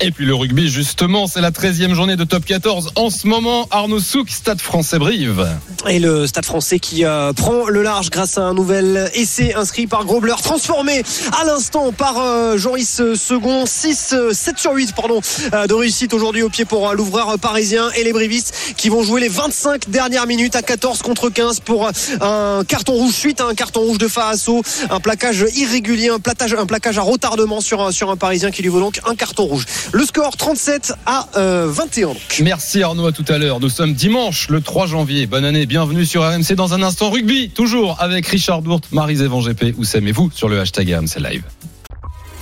[0.00, 2.92] Et puis le rugby, justement, c'est la 13e journée de top 14.
[2.96, 5.48] En ce moment, Arnaud Souk, Stade français Brive.
[5.88, 9.86] Et le Stade français qui euh, prend le large grâce à un nouvel essai inscrit
[9.86, 11.02] par Grobler, transformé
[11.40, 13.64] à l'instant par euh, Joris Second.
[13.64, 15.20] 6, 7 sur 8 pardon,
[15.54, 19.22] euh, de réussite aujourd'hui au pied pour l'ouvreur parisien et les brivistes qui vont jouer
[19.22, 21.88] les 25 dernières minutes à 14 contre 15 pour
[22.20, 26.52] un carton rouge suite à un carton rouge de Faasso, un plaquage irrégulier, un plaquage,
[26.54, 29.53] un plaquage à retardement sur sur un parisien qui lui vaut donc un carton rouge.
[29.92, 32.14] Le score 37 à euh, 21.
[32.14, 32.42] Donc.
[32.42, 33.60] Merci Arnaud, à tout à l'heure.
[33.60, 35.26] Nous sommes dimanche le 3 janvier.
[35.26, 39.76] Bonne année, bienvenue sur RMC dans un instant rugby, toujours avec Richard Dourte, Marie-Zévan GP,
[39.78, 41.42] Oussem et vous sur le hashtag RMC Live?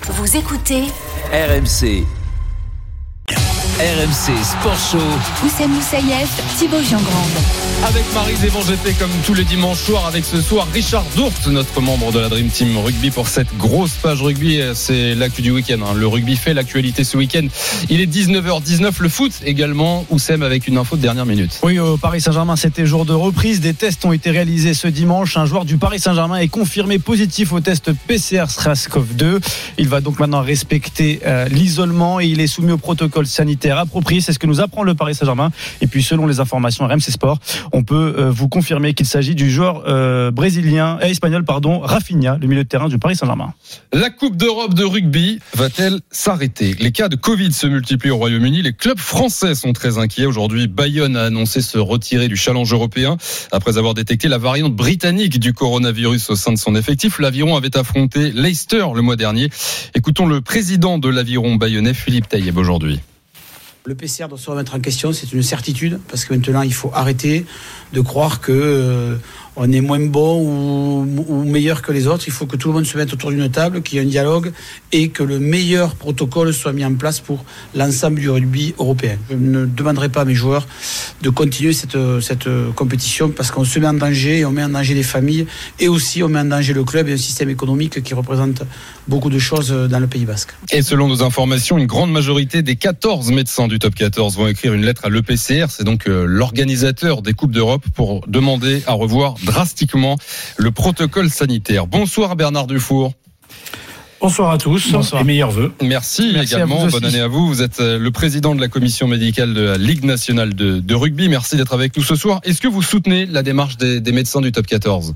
[0.09, 0.83] Vous écoutez
[1.33, 2.22] RMC.
[3.81, 4.99] RMC Sport Show.
[5.47, 7.09] Oussem Moussaïef, Thibaut Giangrande.
[7.85, 11.81] Avec Marie Zévan GP comme tous les dimanches soirs avec ce soir Richard Dourte, notre
[11.81, 14.61] membre de la Dream Team Rugby pour cette grosse page rugby.
[14.75, 15.79] C'est l'actu du week-end.
[15.85, 15.95] hein.
[15.97, 17.47] Le rugby fait l'actualité ce week-end.
[17.91, 18.93] Il est 19h19.
[19.01, 20.05] Le foot également.
[20.11, 21.59] Oussem avec une info de dernière minute.
[21.65, 23.61] Oui, au Paris Saint-Germain, c'était jour de reprise.
[23.61, 25.37] Des tests ont été réalisés ce dimanche.
[25.37, 29.41] Un joueur du Paris Saint-Germain est confirmé positif au test PCR SRAS-CoV-2.
[29.79, 34.21] Il va donc maintenant respecter euh, l'isolement et il est soumis au protocole sanitaire approprié.
[34.21, 35.51] C'est ce que nous apprend le Paris Saint-Germain.
[35.81, 37.39] Et puis, selon les informations RMC Sport,
[37.73, 42.39] on peut euh, vous confirmer qu'il s'agit du joueur euh, brésilien, euh, espagnol, pardon, Rafinha,
[42.41, 43.55] le milieu de terrain du Paris Saint-Germain.
[43.93, 46.75] La Coupe d'Europe de rugby va-t-elle s'arrêter?
[46.79, 48.63] Les cas de Covid se multiplient au Royaume-Uni.
[48.63, 50.27] Les clubs français sont très inquiets.
[50.27, 53.17] Aujourd'hui, Bayonne a annoncé se retirer du challenge européen
[53.51, 57.19] après avoir détecté la variante britannique du coronavirus au sein de son effectif.
[57.19, 59.51] L'Aviron avait affronté Leicester le mois dernier.
[59.95, 63.01] Écoutons le président de l'Aviron bayonnais, Philippe Taïeb, aujourd'hui.
[63.85, 66.93] Le PCR doit se remettre en question, c'est une certitude, parce que maintenant il faut
[66.95, 67.45] arrêter
[67.93, 69.17] de croire que euh,
[69.57, 72.25] on est moins bon ou, meilleur que les autres.
[72.27, 74.09] Il faut que tout le monde se mette autour d'une table, qu'il y ait un
[74.09, 74.53] dialogue
[74.93, 79.17] et que le meilleur protocole soit mis en place pour l'ensemble du rugby européen.
[79.31, 80.67] Je ne demanderai pas à mes joueurs
[81.21, 84.71] de continuer cette, cette compétition parce qu'on se met en danger et on met en
[84.71, 85.47] danger les familles
[85.79, 88.63] et aussi on met en danger le club et un système économique qui représente
[89.09, 90.55] beaucoup de choses dans le Pays Basque.
[90.71, 94.75] Et selon nos informations, une grande majorité des 14 médecins du top 14 vont écrire
[94.75, 95.67] une lettre à l'EPCR.
[95.71, 100.17] C'est donc euh, l'organisateur des Coupes d'Europe pour demander à revoir drastiquement
[100.57, 101.87] le protocole sanitaire.
[101.87, 103.13] Bonsoir Bernard Dufour.
[104.21, 105.23] Bonsoir à tous Bonsoir.
[105.23, 105.73] et meilleurs vœux.
[105.83, 106.87] Merci, Merci également.
[106.87, 107.49] Bonne année à vous.
[107.49, 110.95] Vous êtes euh, le président de la commission médicale de la Ligue nationale de, de
[110.95, 111.29] rugby.
[111.29, 112.41] Merci d'être avec nous ce soir.
[112.45, 115.15] Est-ce que vous soutenez la démarche des, des médecins du top 14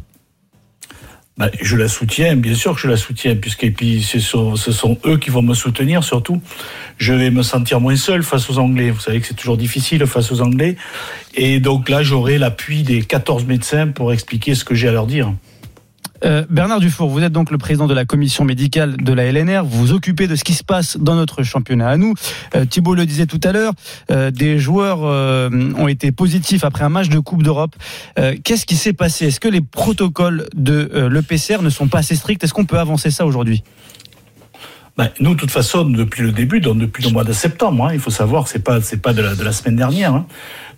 [1.39, 3.67] Bah, je la soutiens, bien sûr que je la soutiens, puisque
[4.03, 6.41] ce sont, ce sont eux qui vont me soutenir surtout.
[6.97, 8.91] Je vais me sentir moins seul face aux Anglais.
[8.91, 10.77] Vous savez que c'est toujours difficile face aux Anglais.
[11.35, 15.07] Et donc là, j'aurai l'appui des 14 médecins pour expliquer ce que j'ai à leur
[15.07, 15.31] dire.
[16.27, 19.65] Euh, Bernard Dufour, vous êtes donc le président de la commission médicale de la LNR.
[19.65, 22.15] Vous vous occupez de ce qui se passe dans notre championnat à nous.
[22.55, 23.73] Euh, Thibault le disait tout à l'heure,
[24.11, 27.77] euh, des joueurs euh, ont été positifs après un match de Coupe d'Europe.
[28.45, 29.27] Qu'est-ce qui s'est passé?
[29.27, 32.43] Est-ce que les protocoles de l'EPCR ne sont pas assez stricts?
[32.43, 33.63] Est-ce qu'on peut avancer ça aujourd'hui?
[34.97, 37.91] Ben, nous, de toute façon, depuis le début, donc depuis le mois de septembre, hein,
[37.93, 40.15] il faut savoir, c'est pas c'est pas de la, de la semaine dernière.
[40.15, 40.27] hein.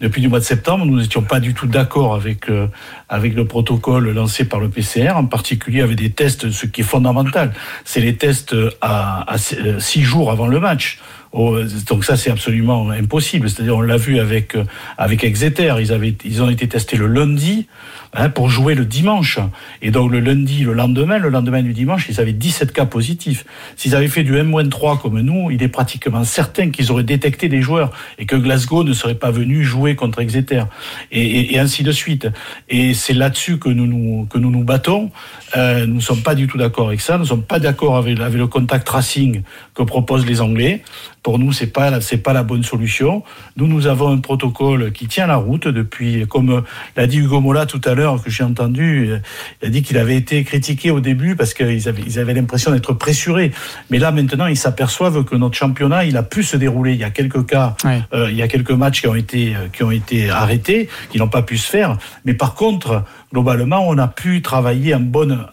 [0.00, 2.66] Depuis le mois de septembre, nous n'étions pas du tout d'accord avec euh,
[3.08, 6.50] avec le protocole lancé par le PCR, en particulier avec des tests.
[6.50, 7.52] Ce qui est fondamental,
[7.84, 10.98] c'est les tests à, à euh, six jours avant le match.
[11.30, 13.48] Oh, donc ça c'est absolument impossible.
[13.48, 14.64] C'est-à-dire on l'a vu avec euh,
[14.96, 17.68] avec Exeter, ils avaient ils ont été testés le lundi
[18.14, 19.38] hein, pour jouer le dimanche.
[19.82, 23.44] Et donc le lundi, le lendemain, le lendemain du dimanche, ils avaient 17 cas positifs.
[23.76, 27.62] S'ils avaient fait du M-3 comme nous, il est pratiquement certain qu'ils auraient détecté des
[27.62, 30.64] joueurs et que Glasgow ne serait pas venu jouer contre Exeter
[31.12, 32.28] et, ainsi de suite.
[32.68, 35.10] Et c'est là-dessus que nous nous que nous nous battons.
[35.56, 37.14] Euh, nous ne sommes pas du tout d'accord avec ça.
[37.14, 39.42] Nous ne sommes pas d'accord avec, avec le contact tracing
[39.74, 40.82] que proposent les Anglais.
[41.22, 41.90] Pour nous, c'est pas
[42.22, 43.22] pas la bonne solution.
[43.56, 46.62] Nous, nous avons un protocole qui tient la route depuis, comme
[46.96, 49.08] l'a dit Hugo Mola tout à l'heure que j'ai entendu.
[49.10, 49.18] euh,
[49.62, 52.70] Il a dit qu'il avait été critiqué au début parce qu'ils avaient, ils avaient l'impression
[52.70, 53.50] d'être pressurés.
[53.90, 56.92] Mais là, maintenant, ils s'aperçoivent que notre championnat, il a pu se dérouler.
[56.92, 58.00] Il y a quelques cas, Ouais.
[58.14, 61.18] euh, il y a quelques matchs qui ont été euh, qui ont été arrêtés, qui
[61.18, 61.98] n'ont pas pu se faire.
[62.24, 65.46] Mais par contre, globalement, on a pu travailler en bonne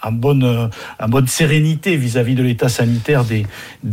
[1.28, 3.24] sérénité vis-à-vis de l'état sanitaire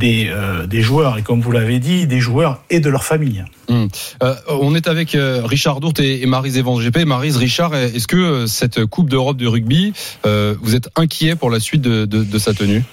[0.01, 3.45] euh, des joueurs et comme vous l'avez dit, des joueurs et de leurs familles.
[3.69, 3.89] Hum.
[4.23, 7.05] Euh, On est avec euh, Richard Dourte et et Marise Evans GP.
[7.07, 9.93] Marise, Richard, est-ce que cette Coupe d'Europe de rugby,
[10.25, 12.85] vous êtes inquiet pour la suite de, sa tenue?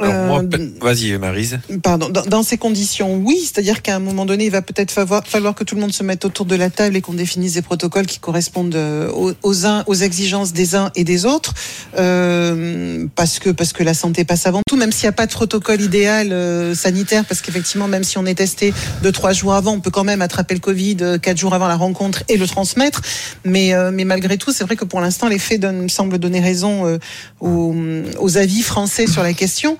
[0.00, 0.42] Euh,
[0.80, 1.58] Vas-y, Marise.
[1.82, 5.26] Pardon, dans, dans ces conditions, oui, c'est-à-dire qu'à un moment donné, il va peut-être falloir,
[5.26, 7.62] falloir que tout le monde se mette autour de la table et qu'on définisse des
[7.62, 11.54] protocoles qui correspondent euh, aux, aux uns, aux exigences des uns et des autres,
[11.98, 14.76] euh, parce que parce que la santé passe avant tout.
[14.76, 18.26] Même s'il n'y a pas de protocole idéal euh, sanitaire, parce qu'effectivement, même si on
[18.26, 21.38] est testé deux trois jours avant, on peut quand même attraper le Covid euh, quatre
[21.38, 23.00] jours avant la rencontre et le transmettre.
[23.44, 26.40] Mais euh, mais malgré tout, c'est vrai que pour l'instant, les faits donnent, semblent donner
[26.40, 26.98] raison euh,
[27.40, 27.74] aux,
[28.18, 29.78] aux avis français sur la question.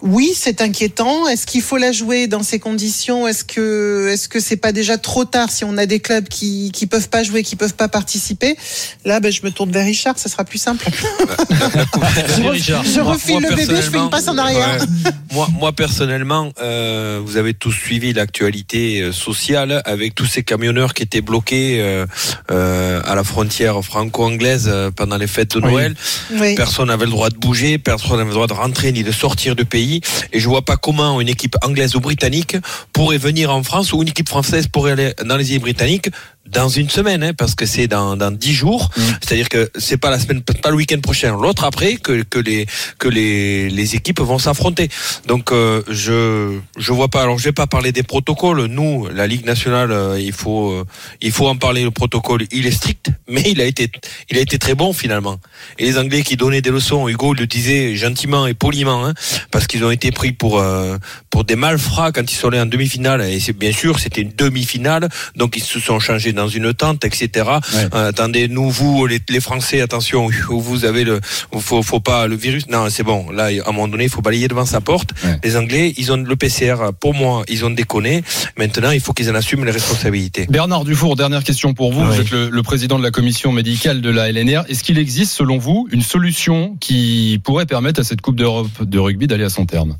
[0.00, 1.26] Oui, c'est inquiétant.
[1.26, 3.26] Est-ce qu'il faut la jouer dans ces conditions?
[3.26, 6.70] Est-ce que est-ce que c'est pas déjà trop tard si on a des clubs qui
[6.72, 8.56] qui peuvent pas jouer, qui peuvent pas participer?
[9.04, 10.88] Là, ben, je me tourne vers Richard, ça sera plus simple.
[11.50, 12.84] je, Richard.
[12.84, 14.80] Moi- refile moi, le bébé, je fais une personnellement, passe en arrière.
[14.80, 15.10] ouais.
[15.32, 20.94] moi, moi personnellement, euh, vous avez tous suivi l'actualité euh, sociale avec tous ces camionneurs
[20.94, 22.06] qui étaient bloqués euh,
[22.50, 25.72] euh, à la frontière franco-anglaise pendant les fêtes de Oui.
[25.72, 25.96] Noël.
[26.32, 26.54] Oui.
[26.54, 29.47] Personne n'avait le droit de bouger, personne n'avait le droit de rentrer ni de sortir
[29.54, 30.00] du pays.
[30.32, 32.56] Et je vois pas comment une équipe anglaise ou britannique
[32.92, 36.10] pourrait venir en France ou une équipe française pourrait aller dans les îles britanniques
[36.50, 38.90] dans une semaine, hein, parce que c'est dans dans dix jours.
[39.20, 42.66] C'est-à-dire que c'est pas la semaine, pas le week-end prochain, l'autre après que que les
[42.98, 44.88] que les les équipes vont s'affronter.
[45.26, 47.22] Donc euh, je je vois pas.
[47.22, 48.66] Alors je vais pas parler des protocoles.
[48.66, 50.84] Nous, la Ligue nationale, euh, il faut euh,
[51.20, 51.82] il faut en parler.
[51.84, 53.90] Le protocole, il est strict, mais il a été
[54.30, 55.38] il a été très bon finalement.
[55.78, 59.14] Et les Anglais qui donnaient des leçons, Hugo le disait gentiment et poliment, hein,
[59.50, 60.96] parce qu'ils ont été pris pour euh,
[61.30, 63.22] pour des malfrats quand ils sont allés en demi-finale.
[63.22, 67.04] Et c'est bien sûr, c'était une demi-finale, donc ils se sont changés dans une tente,
[67.04, 67.50] etc.
[67.74, 71.20] Euh, attendez, nous, vous, les, les Français, attention, vous avez le,
[71.58, 72.68] faut, faut pas le virus.
[72.68, 73.30] Non, c'est bon.
[73.30, 75.10] Là, à un moment donné, il faut balayer devant sa porte.
[75.44, 76.76] Les Anglais, ils ont le PCR.
[76.98, 78.22] Pour moi, ils ont déconné.
[78.56, 80.46] Maintenant, il faut qu'ils en assument les responsabilités.
[80.48, 82.04] Bernard Dufour, dernière question pour vous.
[82.04, 84.64] Vous êtes le, le président de la commission médicale de la LNR.
[84.68, 88.98] Est-ce qu'il existe, selon vous, une solution qui pourrait permettre à cette Coupe d'Europe de
[88.98, 89.96] rugby d'aller à son terme?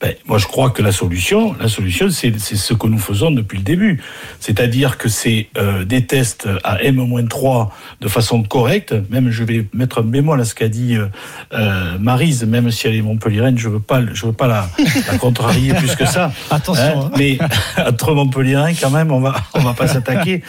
[0.00, 3.30] Ben, moi, je crois que la solution, la solution, c'est c'est ce que nous faisons
[3.30, 4.02] depuis le début.
[4.40, 7.68] C'est-à-dire que c'est euh, des tests à M-3
[8.00, 8.94] de façon correcte.
[9.10, 11.08] Même, je vais mettre un bémol à ce qu'a dit euh,
[11.52, 14.70] euh, Marise, même si elle est montpelliéraine, je veux pas, je veux pas la,
[15.06, 16.32] la contrarier plus que ça.
[16.50, 17.10] Attention, hein.
[17.18, 17.36] Mais
[17.76, 20.42] entre montpelliérains, quand même, on va, on va pas s'attaquer.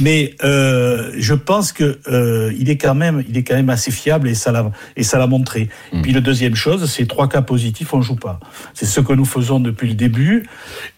[0.00, 3.92] Mais euh, je pense que euh, il est quand même, il est quand même assez
[3.92, 5.68] fiable et ça l'a, et ça l'a montré.
[6.02, 8.40] Puis le deuxième chose, c'est trois cas positifs, on joue pas.
[8.74, 10.48] C'est ce que nous faisons depuis le début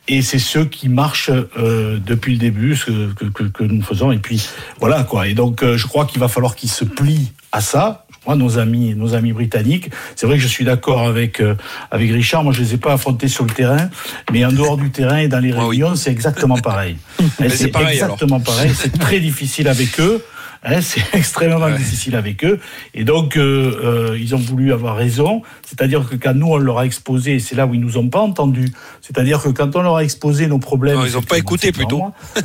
[0.09, 4.13] et c'est ce qui marche euh, depuis le début, ce que, que, que nous faisons.
[4.13, 4.47] Et puis
[4.81, 5.29] voilà quoi.
[5.29, 8.05] Et donc euh, je crois qu'il va falloir qu'ils se plient à ça.
[8.27, 11.55] Moi, nos amis, nos amis britanniques, c'est vrai que je suis d'accord avec euh,
[11.91, 12.43] avec Richard.
[12.43, 13.91] Moi, je les ai pas affrontés sur le terrain,
[14.33, 16.97] mais en dehors du terrain et dans les réunions, c'est exactement pareil.
[17.51, 17.91] C'est alors.
[17.91, 18.71] exactement pareil.
[18.75, 20.25] C'est très difficile avec eux.
[20.65, 22.59] Hein, c'est extrêmement difficile avec eux.
[22.95, 25.43] Et donc, euh, euh, ils ont voulu avoir raison.
[25.67, 28.21] C'est-à-dire que quand nous, on leur a exposé, c'est là où ils nous ont pas
[28.21, 28.73] entendus.
[29.03, 30.97] C'est-à-dire que quand on leur a exposé nos problèmes...
[30.97, 32.03] Non, ils ont pas écouté plutôt.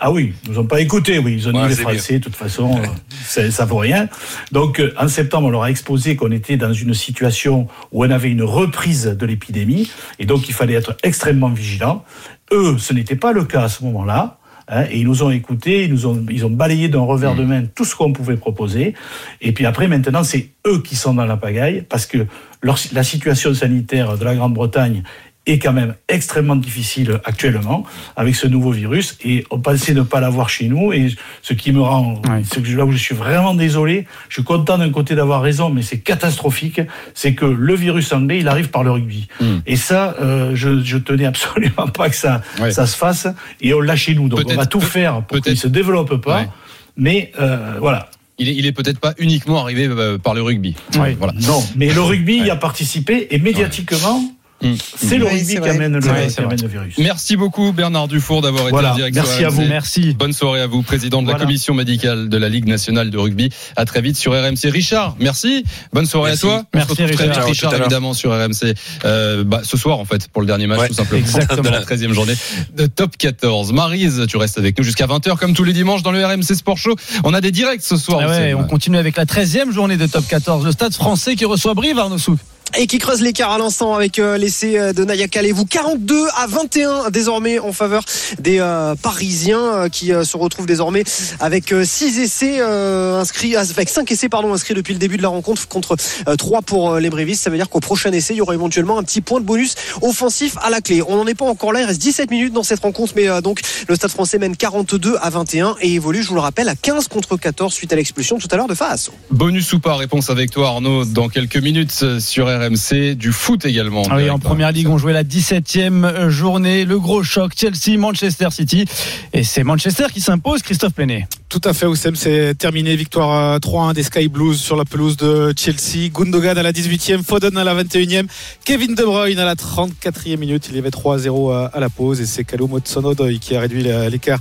[0.00, 1.34] Ah oui, ils nous ont pas écouté, oui.
[1.34, 2.86] Ils ont Ouais, dit les Français, de toute façon, euh,
[3.24, 4.08] ça, ça vaut rien.
[4.52, 8.10] Donc, euh, en septembre, on leur a exposé qu'on était dans une situation où on
[8.10, 9.90] avait une reprise de l'épidémie.
[10.20, 12.04] Et donc, il fallait être extrêmement vigilant.
[12.52, 14.37] Eux, ce n'était pas le cas à ce moment-là.
[14.68, 17.44] Hein, et ils nous ont écoutés, ils nous ont, ils ont balayé d'un revers de
[17.44, 18.94] main tout ce qu'on pouvait proposer.
[19.40, 22.26] Et puis après, maintenant, c'est eux qui sont dans la pagaille parce que
[22.62, 25.02] leur- la situation sanitaire de la Grande-Bretagne
[25.50, 27.84] est quand même extrêmement difficile actuellement
[28.16, 29.16] avec ce nouveau virus.
[29.24, 30.92] Et on pensait ne pas l'avoir chez nous.
[30.92, 34.44] Et ce qui me rend ce que là où je suis vraiment désolé je suis
[34.44, 36.80] content d'un côté d'avoir raison mais c'est catastrophique.
[37.14, 39.28] C'est que le virus anglais il arrive par le rugby.
[39.66, 42.70] Et ça euh, je, je tenais absolument pas que ça Ouais.
[42.70, 43.26] ça se fasse.
[43.60, 44.28] Et on l'a chez nous.
[44.28, 46.40] Donc on va tout faire pour qu'il se développe pas.
[46.42, 46.48] Ouais.
[46.96, 48.10] mais euh, voilà.
[48.40, 50.76] Il est, il est peut-être pas uniquement arrivé euh, par le rugby.
[50.96, 51.16] Oui.
[51.18, 51.32] Voilà.
[51.40, 54.22] Non, mais le rugby y a participé et médiatiquement,
[54.60, 55.70] c'est le Oui, rugby c'est qui vrai.
[55.70, 56.46] amène le, C'est vrai, qui c'est vrai.
[56.54, 56.94] amène le virus.
[56.98, 59.62] Merci beaucoup Bernard Dufour d'avoir été Voilà, en direct merci à vous.
[59.62, 60.14] Merci.
[60.14, 63.50] Bonne soirée à vous, président de la commission médicale de la Ligue nationale de rugby.
[63.76, 64.70] À très vite sur RMC.
[64.70, 65.64] Richard, merci.
[65.92, 66.46] Bonne soirée Merci.
[66.46, 66.62] à toi.
[66.74, 67.46] Merci, On se retrouve très Richard.
[67.46, 68.74] vite, Richard, évidemment sur RMC.
[69.04, 71.62] Euh, bah, ce soir en fait pour le dernier match Ouais, tout simplement exactement.
[71.62, 72.34] de la 13e journée
[72.76, 73.72] de Top 14.
[73.72, 76.78] Marise, tu restes avec nous jusqu'à 20h comme tous les dimanches dans le RMC Sport
[76.78, 76.96] Show.
[77.24, 78.20] On a des directs ce soir.
[78.24, 80.64] Ah ouais, on continue avec la 13e journée de top 14.
[80.64, 82.38] Le stade français qui reçoit Brive, Arnaud Souk.
[82.76, 86.46] Et qui creuse l'écart à l'instant avec euh, l'essai euh, de Naya Kalevou 42 à
[86.46, 88.04] 21 désormais en faveur
[88.38, 91.04] des euh, Parisiens qui se retrouvent désormais
[91.40, 95.66] avec 6 essais inscrits avec 5 essais pardon inscrits depuis le début de la rencontre
[95.68, 95.96] contre
[96.36, 97.42] 3 pour les Brévistes.
[97.42, 99.74] Ça veut dire qu'au prochain essai il y aura éventuellement un petit point de bonus
[100.02, 101.02] offensif à la clé.
[101.06, 101.80] On n'en est pas encore là.
[101.80, 105.30] Il reste 17 minutes dans cette rencontre mais donc le Stade français mène 42 à
[105.30, 108.48] 21 et évolue je vous le rappelle à 15 contre 14 suite à l'expulsion tout
[108.50, 109.10] à l'heure de Faas.
[109.30, 113.14] Bonus ou pas Réponse avec toi Arnaud dans quelques minutes sur RMC.
[113.14, 114.02] Du foot également.
[114.10, 114.38] Ah oui, en hein.
[114.38, 116.84] première ligue, on jouait la 17e journée.
[116.84, 118.84] Le gros choc, Chelsea, Manchester City.
[119.32, 121.26] Et c'est Manchester qui s'impose, Christophe Plenet.
[121.48, 122.94] Tout à fait, Oussem, c'est terminé.
[122.94, 126.10] Victoire euh, 3-1 des Sky Blues sur la pelouse de Chelsea.
[126.12, 128.26] Gundogan à la 18e, Foden à la 21e,
[128.66, 130.66] Kevin De Bruyne à la 34e minute.
[130.68, 133.82] Il y avait 3-0 à- à la pause et c'est Callum Hudson-Odoi qui a réduit
[133.82, 134.40] la- l'écart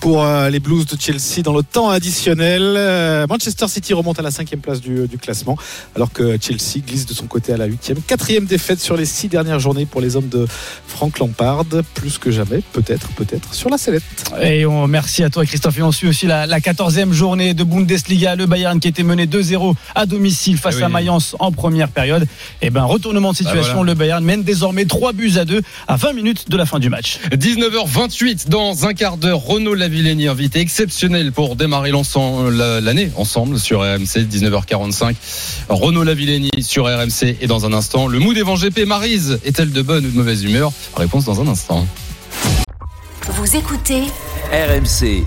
[0.00, 2.62] pour euh, les Blues de Chelsea dans le temps additionnel.
[2.76, 5.56] Euh, Manchester City remonte à la 5e place du, classement
[5.94, 7.98] alors que Chelsea glisse de son côté à la 8e.
[8.04, 10.44] Quatrième défaite sur les six dernières journées pour les hommes de
[10.88, 11.66] Frank Lampard.
[11.94, 14.02] Plus que jamais, peut-être, peut-être, sur la sellette.
[14.42, 15.78] Et on, merci à toi, Christophe.
[15.78, 18.34] Et on suit aussi la, la 14e journée de Bundesliga.
[18.34, 20.84] Le Bayern qui était mené 2-0 à domicile face Eh oui.
[20.84, 22.26] à Mayence en première période.
[22.62, 23.60] Et ben retournement de situation.
[23.62, 23.92] Bah voilà.
[23.92, 26.88] Le Bayern mène désormais 3 buts à 2 à 20 minutes de la fin du
[26.88, 27.18] match.
[27.32, 29.40] 19h28 dans un quart d'heure.
[29.44, 34.26] Renaud Lavillenie, invité exceptionnel pour démarrer l'année ensemble sur RMC.
[34.28, 35.14] 19h45.
[35.68, 38.86] Renaud Lavillenie sur RMC et dans un instant le mood Evan GP.
[38.86, 40.72] Marise est-elle de bonne ou de mauvaise humeur?
[40.96, 41.86] Réponse dans un instant.
[43.30, 44.02] Vous écoutez
[44.52, 45.24] RMC.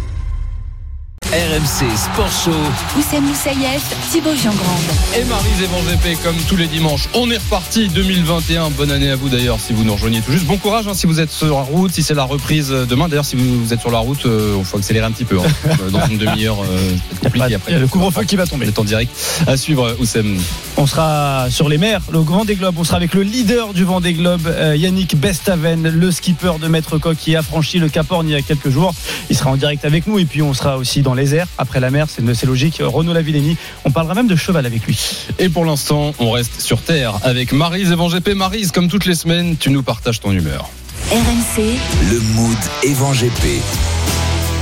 [1.31, 2.51] RMC Sport Show.
[2.99, 4.81] Oussem Moussaïef, Thibaut Giangrande.
[5.17, 7.07] Et Marise Evan GP comme tous les dimanches.
[7.13, 8.71] On est reparti 2021.
[8.71, 10.43] Bonne année à vous d'ailleurs si vous nous rejoignez tout juste.
[10.45, 13.07] Bon courage hein, si vous êtes sur la route, si c'est la reprise demain.
[13.07, 15.39] D'ailleurs si vous, vous êtes sur la route, il faut accélérer un petit peu.
[15.39, 15.43] hein.
[15.81, 17.73] Euh, Dans une demi-heure, euh, c'est compliqué Il y après.
[17.75, 18.65] a le couvre-feu qui va tomber.
[18.65, 19.15] Vous êtes en direct.
[19.47, 20.37] À suivre Oussem.
[20.75, 22.75] On sera sur les mers, le Vendée Globe.
[22.77, 26.97] On sera avec le leader du Vendée Globe, euh, Yannick Bestaven, le skipper de Maître
[26.97, 28.93] Coq qui a franchi le Cap Horn il y a quelques jours.
[29.29, 31.79] Il sera en direct avec nous et puis on sera aussi dans les airs après
[31.79, 32.07] la mer.
[32.10, 32.81] C'est c'est logique.
[32.84, 33.57] Renaud Lavillenie.
[33.86, 35.27] On parlera même de cheval avec lui.
[35.39, 38.29] Et pour l'instant, on reste sur Terre avec Marise Evan GP.
[38.36, 40.69] Marise, comme toutes les semaines, tu nous partages ton humeur.
[41.12, 41.77] RMC,
[42.10, 43.62] Le mood Evan GP.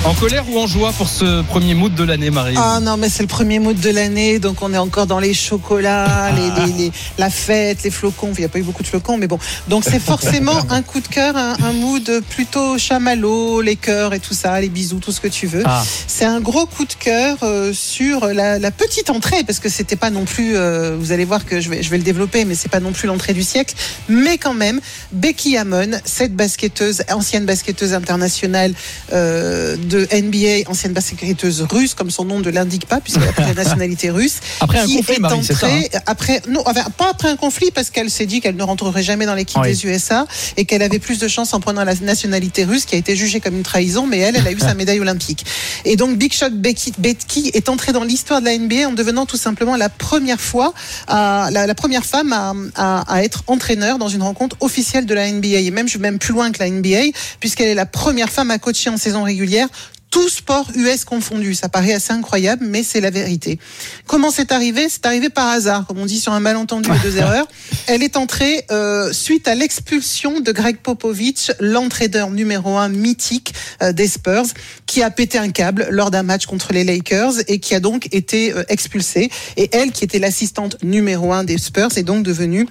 [0.05, 3.09] En colère ou en joie pour ce premier mood de l'année, Marise Ah non, mais
[3.09, 6.73] c'est le premier mood de l'année, donc on est encore dans les chocolats, les, les-
[6.85, 8.31] les- la fête, les flocons.
[8.35, 9.37] Il n'y a pas eu beaucoup de flocons, mais bon.
[9.67, 14.19] Donc c'est forcément un coup de cœur, un, un mood plutôt chamallow, les cœurs et
[14.19, 15.63] tout ça, les bisous, tout ce que tu veux.
[15.65, 15.83] Ah.
[16.07, 19.97] C'est un gros coup de cœur euh, sur la, la petite entrée, parce que c'était
[19.97, 22.55] pas non plus, euh, vous allez voir que je vais, je vais le développer, mais
[22.55, 23.75] c'est pas non plus l'entrée du siècle.
[24.07, 24.79] Mais quand même,
[25.11, 28.73] Becky Hammon, cette basketteuse, ancienne basketteuse internationale
[29.13, 33.43] euh, de NBA, ancienne basketteuse russe, comme son nom ne l'indique pas, puisqu'elle a pris
[33.43, 34.37] la nationalité russe.
[34.61, 37.35] Après un qui conflit, est Marie, ça, hein entrée après, non, enfin, pas après un
[37.35, 39.69] conflit, parce qu'elle s'est dit qu'elle ne rentrerait jamais dans l'équipe Oui.
[39.69, 40.25] des USA
[40.55, 43.39] et qu'elle avait plus de chance en prenant la nationalité russe, qui a été jugée
[43.39, 45.45] comme une trahison, mais elle, elle a eu sa médaille olympique.
[45.85, 49.37] Et donc Big Shot Becky est entrée dans l'histoire de la NBA en devenant tout
[49.37, 50.73] simplement la première fois,
[51.07, 55.13] à, la, la première femme à, à- à être entraîneur dans une rencontre officielle de
[55.13, 55.47] la NBA.
[55.59, 58.51] Et même, je vais même plus loin que la NBA, puisqu'elle est la première femme
[58.51, 59.67] à coacher en saison régulière
[60.09, 61.53] tout sport US confondu.
[61.53, 63.59] Ça paraît assez incroyable, mais c'est la vérité.
[64.07, 64.87] Comment c'est arrivé?
[64.89, 67.47] C'est arrivé par hasard, comme on dit sur un malentendu et deux erreurs.
[67.87, 73.91] Elle est entrée euh, suite à l'expulsion de Greg Popovich, l'entraîneur numéro un mythique euh,
[73.91, 74.47] des Spurs,
[74.85, 78.07] qui a pété un câble lors d'un match contre les Lakers et qui a donc
[78.11, 79.29] été euh, expulsé.
[79.57, 82.67] Et elle, qui était l'assistante numéro un des Spurs, est donc devenue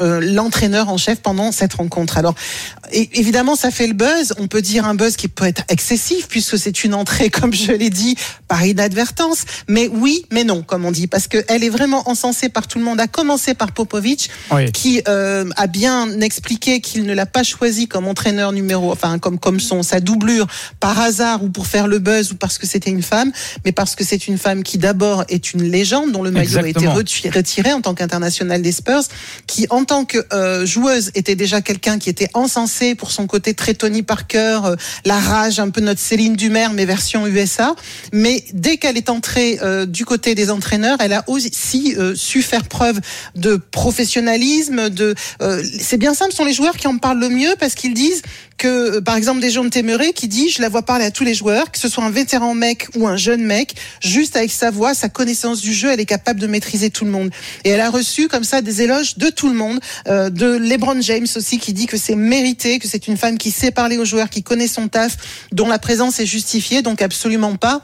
[0.00, 2.18] euh, l'entraîneur en chef pendant cette rencontre.
[2.18, 2.34] Alors,
[2.92, 4.34] évidemment, ça fait le buzz.
[4.38, 7.72] On peut dire un buzz qui peut être excessif puisque c'est une entrée, comme je
[7.72, 8.16] l'ai dit,
[8.48, 9.44] par inadvertance.
[9.68, 12.84] Mais oui, mais non, comme on dit, parce qu'elle est vraiment encensée par tout le
[12.84, 14.70] monde, à commencer par Popovic, Oui.
[14.72, 19.38] qui euh, a bien expliqué qu'il ne l'a pas choisi comme entraîneur numéro, enfin comme
[19.38, 20.46] comme son sa doublure
[20.80, 23.32] par hasard ou pour faire le buzz ou parce que c'était une femme,
[23.64, 26.68] mais parce que c'est une femme qui d'abord est une légende dont le maillot a
[26.68, 29.02] été retiré en tant qu'international des Spurs,
[29.46, 33.54] qui en tant que euh, joueuse était déjà quelqu'un qui était encensé pour son côté
[33.54, 37.74] très Tony Parker, euh, la rage, un peu notre Céline Dumer mais version USA.
[38.12, 42.42] Mais dès qu'elle est entrée euh, du côté des entraîneurs, elle a aussi euh, su
[42.42, 43.00] faire preuve
[43.34, 44.90] de professionnalisme.
[44.90, 47.74] De, euh, c'est bien simple, ce sont les joueurs qui en parlent le mieux parce
[47.74, 48.22] qu'ils disent
[48.62, 51.10] que, euh, par exemple, des gens de Téméré qui dit, je la vois parler à
[51.10, 54.52] tous les joueurs, que ce soit un vétéran mec ou un jeune mec, juste avec
[54.52, 57.30] sa voix, sa connaissance du jeu, elle est capable de maîtriser tout le monde.
[57.64, 61.00] Et elle a reçu comme ça des éloges de tout le monde, euh, de LeBron
[61.00, 64.04] James aussi qui dit que c'est mérité, que c'est une femme qui sait parler aux
[64.04, 65.16] joueurs, qui connaît son taf,
[65.50, 67.82] dont la présence est justifiée, donc absolument pas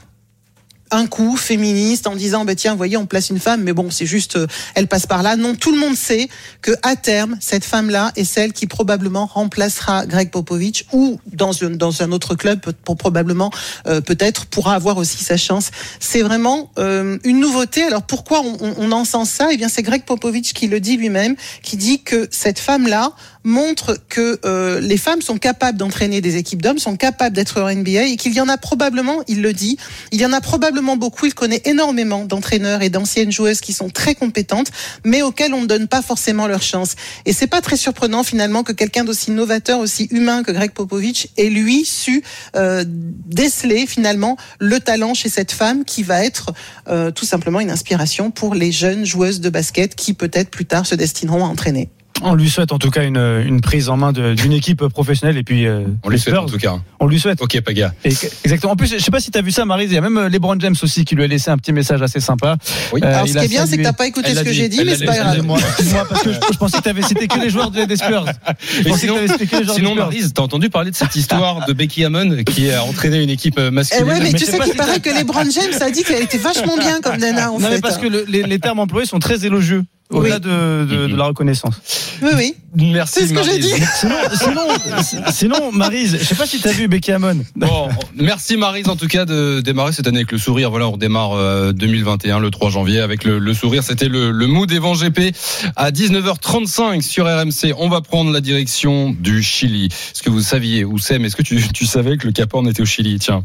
[0.91, 4.07] un coup féministe en disant bah tiens voyez on place une femme mais bon c'est
[4.07, 5.37] juste euh, elle passe par là.
[5.37, 6.29] Non tout le monde sait
[6.63, 11.65] que à terme cette femme là est celle qui probablement remplacera Greg Popovich ou dans
[11.65, 13.51] un dans un autre club pour probablement
[13.87, 15.71] euh, peut-être pourra avoir aussi sa chance.
[16.01, 17.83] C'est vraiment euh, une nouveauté.
[17.85, 19.49] Alors pourquoi on, on, on encense ça?
[19.53, 23.13] Eh bien c'est Greg Popovich qui le dit lui-même qui dit que cette femme là
[23.45, 27.73] montre que euh, les femmes sont capables d'entraîner des équipes d'hommes, sont capables d'être en
[27.73, 29.79] NBA et qu'il y en a probablement, il le dit,
[30.13, 33.91] il y en a probablement beaucoup, il connaît énormément d'entraîneurs et d'anciennes joueuses qui sont
[33.91, 34.71] très compétentes,
[35.05, 36.95] mais auxquelles on ne donne pas forcément leur chance.
[37.25, 41.29] Et c'est pas très surprenant finalement que quelqu'un d'aussi novateur, aussi humain que Greg Popovich
[41.37, 42.23] ait lui su
[42.57, 46.53] euh, déceler finalement le talent chez cette femme qui va être
[46.89, 50.87] euh, tout simplement une inspiration pour les jeunes joueuses de basket qui peut-être plus tard
[50.87, 51.91] se destineront à entraîner.
[52.23, 55.45] On lui souhaite en tout cas une, une prise en main d'une équipe professionnelle et
[55.45, 56.79] puis euh, On lui souhaite Spurs, en tout cas.
[57.01, 57.41] On lui souhaite.
[57.41, 57.93] Ok, Paga.
[58.05, 58.09] Et
[58.45, 58.73] exactement.
[58.73, 59.91] En plus, je sais pas si tu as vu ça, Marise.
[59.91, 62.03] Il y a même euh, LeBron James aussi qui lui a laissé un petit message
[62.03, 62.57] assez sympa.
[62.93, 63.01] Oui.
[63.05, 64.69] Euh, Alors, ce qui est bien, c'est que t'as pas écouté Elle ce que j'ai
[64.69, 65.27] dit, mais c'est pas grave.
[65.37, 67.97] Excusez-moi, excusez-moi, parce que je, je pensais que t'avais cité que les joueurs des des
[67.97, 68.25] Spurs.
[68.27, 70.05] Je Mais pensais sinon, que t'avais cité que les joueurs sinon des Spurs.
[70.07, 73.59] Marise, t'as entendu parler de cette histoire de Becky Hammon qui a entraîné une équipe
[73.59, 74.05] euh, Eh masculine?
[74.09, 76.23] ouais, mais, Mais tu c'est sais qu'il si paraît que LeBron James a dit qu'elle
[76.23, 77.75] était vachement bien comme nana, en non, fait.
[77.77, 79.85] mais parce que le- les, les termes employés sont très élogieux.
[80.11, 80.41] Au-delà Oui.
[80.41, 81.81] de, de- de la reconnaissance.
[82.23, 82.57] Oui, oui.
[82.75, 83.73] Merci C'est ce que j'ai dit.
[83.95, 87.39] Sinon, sinon, sinon, Marise, je sais pas si t'as vu Becky Hammon.
[87.57, 90.71] Bon, merci Marise en tout cas de démarrer cette année avec le sourire.
[90.71, 93.83] Voilà, on démarre euh, 2021 le 3 janvier avec le, le sourire.
[93.83, 95.35] C'était le, le mood Evan GP
[95.77, 97.75] à 19h35 sur RMC.
[97.79, 99.87] On va prendre la direction du Chili.
[99.87, 102.83] Est-ce que vous saviez, Oussem, est-ce que tu, tu savais que le Cap Horn était
[102.83, 103.19] au Chili?
[103.19, 103.45] Tiens.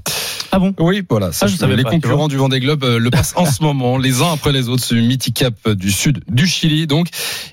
[0.52, 0.74] Ah bon?
[0.80, 1.32] Oui, voilà.
[1.42, 3.98] Ah, je savais les pas, concurrents du Vendée Globe euh, le passent en ce moment,
[3.98, 6.86] les uns après les autres, ce mythique Cap du sud du Chili.
[6.88, 7.08] Donc,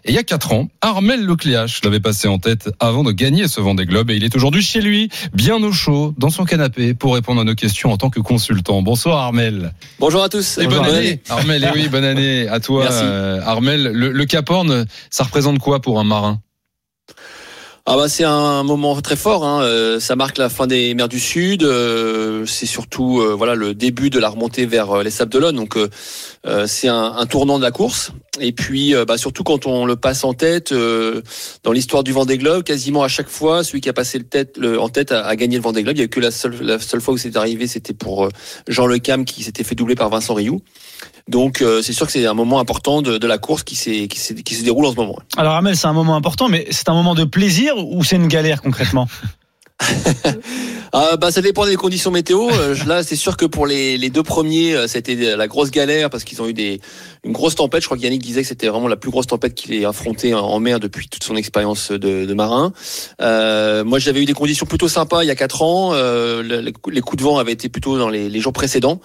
[0.04, 1.24] et il y a quatre ans, Armel
[1.62, 4.62] Lecléache l'avait passé en tête avant de gagner ce Vendée Globe et il est aujourd'hui
[4.62, 8.10] chez lui, bien au chaud, dans son canapé, pour répondre à nos questions en tant
[8.10, 8.82] que consultant.
[8.82, 9.72] Bonsoir Armel.
[9.98, 10.58] Bonjour à tous.
[10.58, 11.20] Et bonne année.
[11.28, 12.84] Armel, et oui, bonne année à toi.
[12.84, 13.02] Merci.
[13.04, 16.40] euh, Armel, le, le Cap Horn, ça représente quoi pour un marin?
[17.86, 19.44] Ah bah c'est un moment très fort.
[19.44, 19.62] Hein.
[19.62, 21.64] euh, Ça marque la fin des mers du Sud.
[21.64, 25.56] euh, C'est surtout euh, voilà le début de la remontée vers les Sables d'Olonne.
[25.56, 25.76] Donc
[26.66, 28.12] c'est un, un tournant de la course.
[28.38, 32.62] Et puis bah, surtout quand on le passe en tête dans l'histoire du Vendée Globe,
[32.62, 35.34] quasiment à chaque fois celui qui a passé le tête le, en tête a, a
[35.36, 35.96] gagné le Vendée Globe.
[35.96, 38.28] Il y a eu que la seule la seule fois où c'est arrivé, c'était pour
[38.68, 40.60] Jean Le Cam qui s'était fait doubler par Vincent Rioux.
[41.28, 44.18] Donc euh, c'est sûr que c'est un moment important de, de la course qui, qui
[44.18, 45.18] se déroule en ce moment.
[45.36, 48.28] Alors, Amel, c'est un moment important, mais c'est un moment de plaisir ou c'est une
[48.28, 49.06] galère concrètement?
[50.92, 52.48] Ah bah ça dépend des conditions météo.
[52.50, 56.24] Euh, Là c'est sûr que pour les, deux premiers euh, c'était la grosse galère parce
[56.24, 56.80] qu'ils ont eu des
[57.22, 57.80] une grosse tempête.
[57.82, 60.34] Je crois que Yannick disait que c'était vraiment la plus grosse tempête qu'il ait affrontée
[60.34, 62.72] en- mer depuis toute son expérience de, marin.
[63.22, 65.92] Euh, moi j'avais eu des conditions plutôt sympas il y a quatre ans.
[65.92, 69.00] Le- les coups- de vent avaient été plutôt dans les, jours précédents.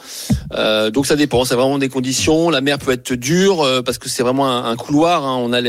[0.92, 1.46] Donc ça dépend.
[1.46, 2.50] C'est vraiment des conditions.
[2.50, 5.24] La mer peut être dure parce que c'est vraiment un, couloir.
[5.26, 5.38] hein.
[5.40, 5.62] On a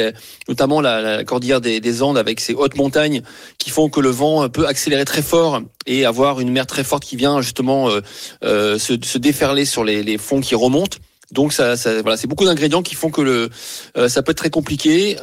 [0.49, 3.21] notamment la, cordillère des, des Andes avec ces hautes montagnes
[3.59, 7.05] qui font que le vent peut accélérer très fort et avoir une mer très forte
[7.05, 8.01] qui vient justement euh,
[8.45, 10.99] euh, se, déferler sur les, fonds qui remontent.
[11.33, 13.51] Donc ça, voilà, c'est beaucoup d'ingrédients qui font que
[13.97, 15.17] euh, ça peut être très compliqué.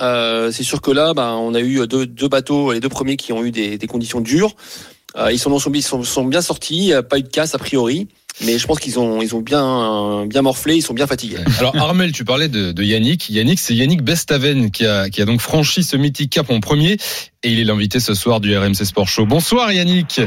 [0.51, 3.43] C'est sûr que là, ben, on a eu deux, bateaux, les deux premiers qui ont
[3.43, 4.55] eu des, conditions dures.
[5.31, 8.07] Ils sont, ils sont, bien sortis, pas eu de casse a priori.
[8.43, 11.37] Mais je pense qu'ils ont, bien, bien morflé, ils sont bien fatigués.
[11.59, 13.29] Alors Armel, tu parlais de, de Yannick.
[13.29, 16.97] Yannick, c'est Yannick Bestaven qui a, qui a donc franchi ce mythique cap en premier
[17.43, 19.25] et il est l'invité ce soir du RMC Sport Show.
[19.25, 20.21] Bonsoir Yannick.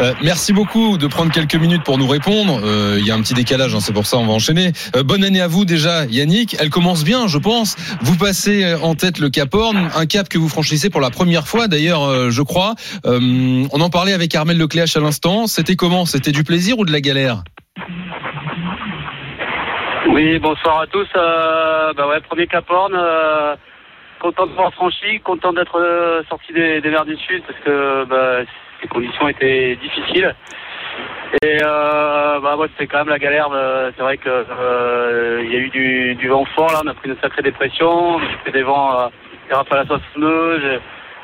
[0.00, 2.60] Euh, merci beaucoup de prendre quelques minutes pour nous répondre.
[2.64, 4.72] Euh, Il y a un petit décalage, hein, c'est pour ça on va enchaîner.
[4.96, 6.56] Euh, bonne année à vous déjà Yannick.
[6.58, 7.76] Elle commence bien, je pense.
[8.00, 11.46] Vous passez en tête le Cap Horn, un cap que vous franchissez pour la première
[11.46, 12.74] fois d'ailleurs, euh, je crois.
[13.04, 15.46] Euh, on en parlait avec Armel Lecléache à l'instant.
[15.46, 16.04] C'était comment?
[16.04, 17.44] C'était du plaisir ou de la galère?
[20.10, 21.06] Oui, bonsoir à tous.
[21.14, 23.54] Euh, bah ouais, premier Cap Horn, euh,
[24.20, 28.40] content de m'avoir franchi, content d'être euh, sorti des, mers du Sud parce que bah,
[28.82, 30.34] les conditions étaient difficiles.
[31.42, 33.48] Et euh, bah ouais, c'était quand même la galère.
[33.52, 37.10] euh, C'est vrai que il y a eu du, vent fort là, on a pris
[37.10, 39.10] une sacrée dépression, j'ai fait des vents,
[39.48, 40.60] des rafales à 60 nœuds,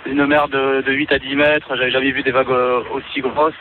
[0.04, 2.50] j'ai une mer de, de 8 à 10 mètres, j'avais jamais vu des vagues
[2.92, 3.54] aussi grosses.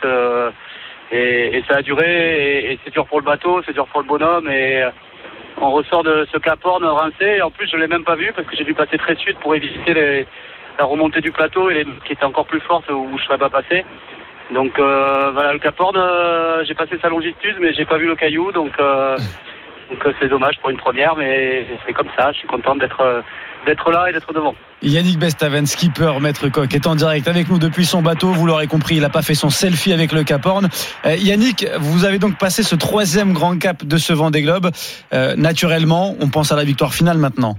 [1.12, 4.08] et, ça a duré, et, et c'est dur pour le bateau, c'est dur pour le
[4.08, 4.84] bonhomme, et
[5.60, 8.46] on ressort de ce Cap rincé, et en plus je l'ai même pas vu parce
[8.46, 10.26] que j'ai dû passer très sud pour éviter
[10.78, 11.68] la remontée du plateau
[12.04, 13.84] qui était encore plus forte où je serais pas passé.
[14.52, 18.16] Donc euh, voilà, le Cap euh, j'ai passé sa longitude, mais j'ai pas vu le
[18.16, 19.16] caillou, donc euh,
[19.90, 22.32] donc euh, c'est dommage pour une première, mais c'est comme ça.
[22.32, 23.20] Je suis content d'être euh,
[23.66, 24.54] d'être là et d'être devant.
[24.82, 28.28] Yannick Bestaven, skipper, maître coq, est en direct avec nous depuis son bateau.
[28.28, 30.68] Vous l'aurez compris, il n'a pas fait son selfie avec le Cap Horn.
[31.06, 34.70] Euh, Yannick, vous avez donc passé ce troisième grand cap de ce Vendée Globe.
[35.12, 37.54] Euh, naturellement, on pense à la victoire finale maintenant.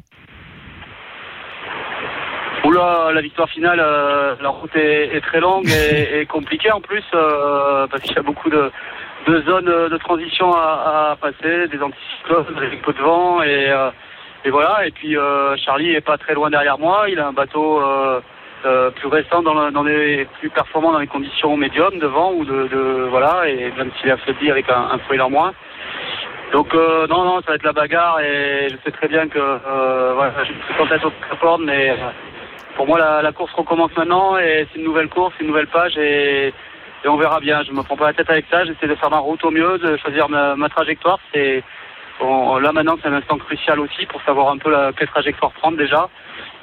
[2.65, 6.82] Oula, la victoire finale, euh, la route est, est très longue et, et compliquée en
[6.82, 8.71] plus parce qu'il y a beaucoup de,
[9.28, 13.89] de zones de transition à, à passer, des anticyclones, des peu de vent et, euh,
[14.45, 14.86] et voilà.
[14.86, 17.05] Et puis euh, Charlie est pas très loin derrière moi.
[17.09, 18.19] Il a un bateau euh,
[18.65, 22.34] euh, plus récent dans, le- dans les plus performants dans les conditions médium de vent
[22.34, 25.53] ou de, de voilà et même s'il est affaibli avec un, un foil en moins.
[26.51, 29.39] Donc euh, non, non, ça va être la bagarre et je sais très bien que
[29.39, 31.95] euh, voilà, je suis en tête au mais euh,
[32.76, 35.97] pour moi la, la course recommence maintenant et c'est une nouvelle course, une nouvelle page
[35.97, 36.53] et,
[37.04, 37.64] et on verra bien.
[37.68, 39.78] Je me prends pas la tête avec ça, j'essaie de faire ma route au mieux,
[39.78, 41.20] de choisir ma, ma trajectoire.
[41.34, 41.64] C'est
[42.22, 45.51] on- là maintenant c'est un instant crucial aussi pour savoir un peu la, quelle trajectoire
[45.54, 46.10] prendre déjà.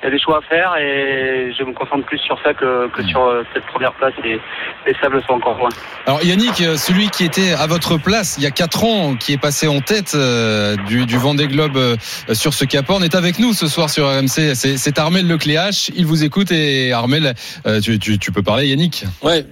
[0.02, 2.88] Il y a des choix à faire et je me concentre plus sur ça que,
[2.88, 4.40] que sur euh, cette première place et
[4.86, 5.68] les sables sont encore loin.
[6.06, 9.34] Alors Yannick, euh, celui qui était à votre place il y a 4 ans, qui
[9.34, 11.96] est passé en tête euh, du, du Vendée Globe euh,
[12.32, 14.54] sur ce Cap Horn, est avec nous ce soir sur RMC.
[14.54, 15.90] C'est c'est Armel Lecléache.
[15.94, 17.34] Il vous écoute et Armel,
[17.66, 19.04] euh, tu, tu, tu peux parler Yannick.
[19.22, 19.44] Ouais.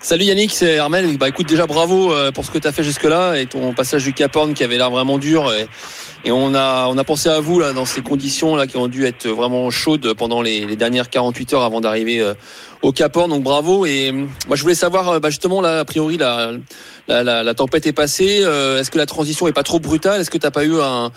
[0.00, 1.18] Salut Yannick, c'est Armel.
[1.18, 4.12] Bah écoute déjà bravo euh, pour ce que tu fait jusque-là et ton passage du
[4.12, 5.66] Cap Horn qui avait l'air vraiment dur et,
[6.30, 9.06] on a on a pensé à vous là dans ces conditions là qui ont dû
[9.06, 12.34] être vraiment chaudes pendant les, dernières 48 heures avant d'arriver euh,
[12.82, 13.28] au Cap Horn.
[13.28, 16.52] Donc bravo et euh, moi je voulais savoir bah, justement là a priori la
[17.08, 18.42] la, la, tempête est passée.
[18.42, 20.20] Est-ce que la transition est pas trop brutale?
[20.20, 21.10] Est-ce que t'as pas eu un,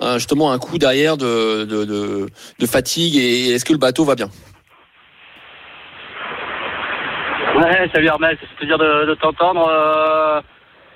[0.00, 2.26] un- justement un coup derrière de de, de,
[2.58, 4.30] de fatigue et est-ce que le bateau va bien?
[7.92, 9.66] Salut Armel, c'est plaisir de, t'entendre.
[9.68, 10.40] Euh,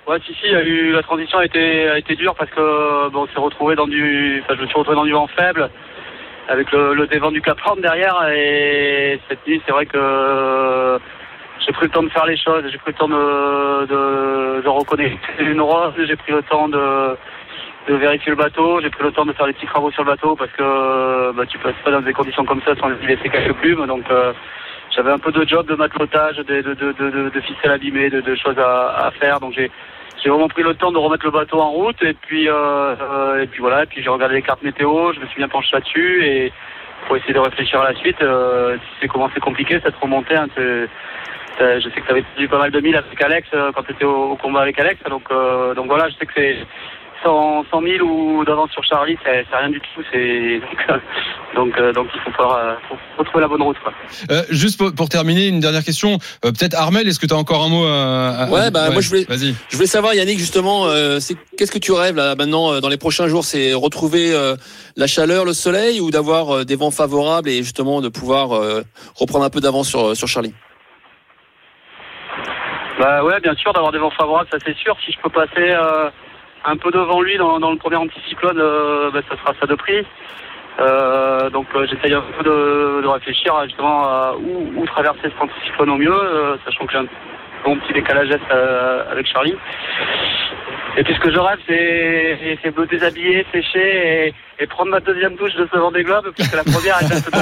[0.07, 4.61] ouais, si, si, la transition a été, dure parce que bon, retrouvé dans du, je
[4.61, 5.69] me suis retrouvé dans du vent faible
[6.47, 10.99] avec le, le dévent du Cap Horn derrière et cette nuit, c'est vrai que
[11.65, 15.61] j'ai pris le temps de faire les choses, j'ai pris le temps de, reconnecter une
[15.61, 17.17] rose, j'ai pris le temps de,
[17.87, 20.35] vérifier le bateau, j'ai pris le temps de faire des petits travaux sur le bateau
[20.37, 23.81] parce que bah, tu passes pas dans des conditions comme ça sans laisser quelques plumes,
[23.81, 24.33] euh,
[24.95, 28.35] j'avais un peu de job, de matelotage, de, de, de, de, ficelles abîmées, de, de
[28.35, 29.39] choses à, à faire.
[29.39, 29.71] Donc j'ai
[30.23, 32.53] j'ai vraiment pris le temps de remettre le bateau en route et puis euh,
[33.01, 33.83] euh, et puis voilà.
[33.83, 36.53] Et puis j'ai regardé les cartes météo, je me suis bien penché là-dessus et
[37.07, 38.21] pour essayer de réfléchir à la suite.
[38.21, 40.35] Euh, sais comment c'est compliqué cette remontée.
[40.35, 40.87] Hein, c'est-
[41.57, 43.83] c'est- je sais que tu avais perdu pas mal de milles avec Alex euh, quand
[43.83, 45.01] tu étais au, au combat avec Alex.
[45.09, 46.57] Donc euh, donc voilà, je sais que c'est
[47.23, 50.01] 100, 100 000 ou d'avance sur Charlie, c'est rien du tout.
[50.11, 50.97] C'est donc euh,
[51.55, 53.77] donc, euh, donc il faut, faire, euh, faut, faut trouver la bonne route.
[53.83, 53.93] Quoi.
[54.31, 56.13] Euh, juste pour, pour terminer, une dernière question.
[56.45, 59.01] Euh, Peut-être Armel, est-ce que tu as encore un mot à, à- Ouais, bah moi
[59.01, 59.55] je voulais, Vas-y.
[59.69, 62.97] je voulais savoir Yannick justement, euh, c'est qu'est-ce que tu rêves là maintenant dans les
[62.97, 64.55] prochains jours, c'est retrouver euh,
[64.95, 68.81] la chaleur, le soleil ou d'avoir euh, des vents favorables et justement de pouvoir euh,
[69.15, 70.53] reprendre un peu d'avance sur sur Charlie?
[72.99, 74.95] Bah ouais, bien sûr, d'avoir des vents favorables, ça c'est sûr.
[75.05, 76.09] Si je peux passer euh,
[76.65, 80.05] un peu devant lui dans, le premier anticyclone, euh, bah, ça sera ça de prix.
[80.79, 85.39] Euh, donc euh, j'essaye un peu de, réfléchir à, justement à où, où traverser cet
[85.39, 87.05] anticyclone au mieux, euh, sachant que j'ai un
[87.63, 89.55] bon petit décalage est, euh, avec Charlie.
[90.95, 94.99] Et puis ce que je rêve, c'est c'est me déshabiller, sécher et, et prendre ma
[94.99, 97.39] deuxième douche de ce Vendée Globe, puisque la première elle date de,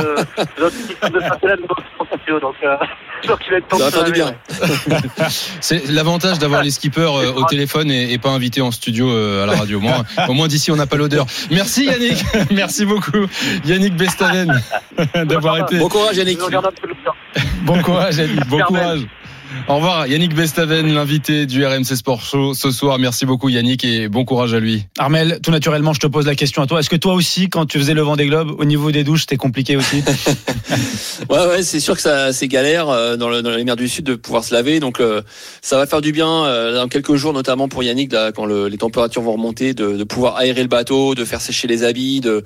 [0.64, 2.40] de, de, de.
[2.40, 2.78] Donc, euh,
[3.28, 4.34] donc il va être temps Ça va de faire se du bien.
[5.60, 9.44] C'est l'avantage d'avoir les skippers euh, au téléphone et, et pas invités en studio euh,
[9.44, 9.80] à la radio.
[9.80, 11.26] Au moins, au moins d'ici, on n'a pas l'odeur.
[11.50, 12.24] Merci Yannick.
[12.52, 13.26] Merci beaucoup.
[13.66, 14.62] Yannick Bestaven
[15.26, 15.78] d'avoir été.
[15.78, 16.40] Bon courage Yannick.
[17.64, 18.48] Bon courage Yannick.
[18.48, 19.02] Bon courage.
[19.68, 23.00] Au revoir Yannick Bestaven, l'invité du RMC Sport Show ce soir.
[23.00, 24.86] Merci beaucoup Yannick et bon courage à lui.
[24.98, 26.80] Armel, tout naturellement, je te pose la question à toi.
[26.80, 29.22] Est-ce que toi aussi, quand tu faisais le vent des globes, au niveau des douches,
[29.22, 30.04] c'était compliqué aussi
[31.30, 33.88] Ouais, ouais, c'est sûr que ça, c'est galère euh, dans, le, dans les mers du
[33.88, 34.80] Sud de pouvoir se laver.
[34.80, 35.22] Donc, euh,
[35.62, 38.68] ça va faire du bien euh, dans quelques jours, notamment pour Yannick, là, quand le-
[38.68, 42.22] les températures vont remonter, de, de pouvoir aérer le bateau, de faire sécher les habits,
[42.22, 42.44] de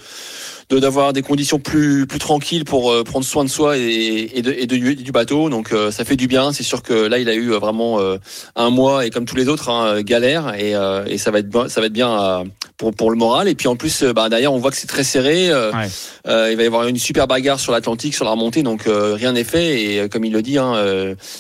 [0.70, 4.41] de- d'avoir des conditions plus plus tranquilles pour euh, prendre soin de soi et, et,
[4.41, 5.49] de, et de- du bateau.
[5.49, 6.51] Donc, euh, ça fait du bien.
[6.53, 7.99] C'est sûr que là, il a eu euh, vraiment
[8.55, 10.74] un mois et comme tous les autres, hein, galère et,
[11.11, 12.43] et ça va être bien- ça va être bien
[12.78, 13.47] pour pour le moral.
[13.47, 15.45] Et puis en plus, bah, derrière, on voit que c'est très serré.
[15.47, 15.51] il
[16.57, 19.82] va y avoir une super bagarre sur l'Atlantique, sur la remontée, donc rien n'est fait.
[19.82, 20.74] Et comme il le dit, hein,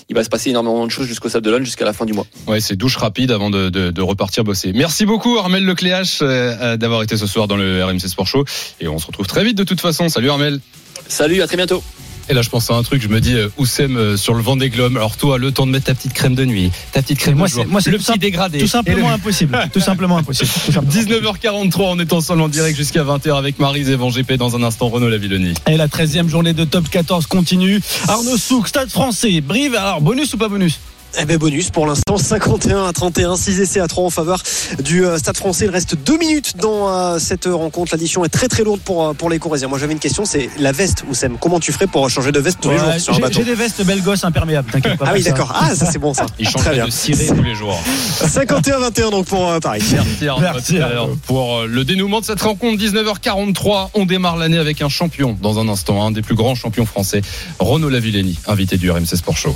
[0.09, 2.25] il va se passer énormément de choses jusqu'au Sable d'Olonne, jusqu'à la fin du mois.
[2.47, 4.71] Ouais, c'est douche rapide avant de, de, de repartir bosser.
[4.73, 8.45] Merci beaucoup Armel Lecléache d'avoir été ce soir dans le RMC Sport Show
[8.79, 10.09] et on se retrouve très vite de toute façon.
[10.09, 10.59] Salut Armel.
[11.07, 11.83] Salut, à très bientôt.
[12.27, 14.41] Et là, je pense à un truc, je me dis, euh, Oussem euh, sur le
[14.41, 14.97] vent des globes.
[14.97, 17.45] Alors toi, le temps de mettre ta petite crème de nuit, ta petite crème Moi,
[17.47, 18.57] de jour, c'est moi, c'est le tout, petit simple- dégradé.
[18.57, 19.69] tout simplement le- impossible.
[19.73, 20.49] Tout simplement impossible.
[20.65, 20.91] Tout simplement.
[20.91, 24.63] 19h43, on est ensemble en direct jusqu'à 20h avec Marise et Van GP dans un
[24.63, 25.53] instant, Renaud Lavilloni.
[25.67, 27.79] Et la 13e journée de top 14 continue.
[28.07, 29.75] Arnaud Souk, Stade français, Brive.
[29.75, 30.79] Alors, bonus ou pas bonus?
[31.17, 34.41] Eh ben bonus pour l'instant 51 à 31 6 essais à 3 en faveur
[34.83, 38.47] du euh, Stade français il reste deux minutes dans euh, cette rencontre l'addition est très
[38.47, 41.37] très lourde pour, euh, pour les Corésiens moi j'avais une question c'est la veste Oussem
[41.39, 43.45] comment tu ferais pour changer de veste tous les jours sur un J'ai bateau j'ai
[43.45, 45.05] des vestes belles gosses imperméables, t'inquiète pas.
[45.07, 45.31] ah oui ça.
[45.31, 47.79] d'accord ah ça c'est bon ça Il change très bien de ciré tous les jours.
[48.27, 50.79] 51 21 donc pour euh, Paris Merci Arnaud, Merci.
[51.27, 55.59] Pour euh, le dénouement de cette rencontre, 19h43, on démarre l'année avec un champion dans
[55.59, 57.21] un instant, un des plus grands champions français,
[57.59, 59.55] Renaud Lavilleni, invité du RMC Sport Show.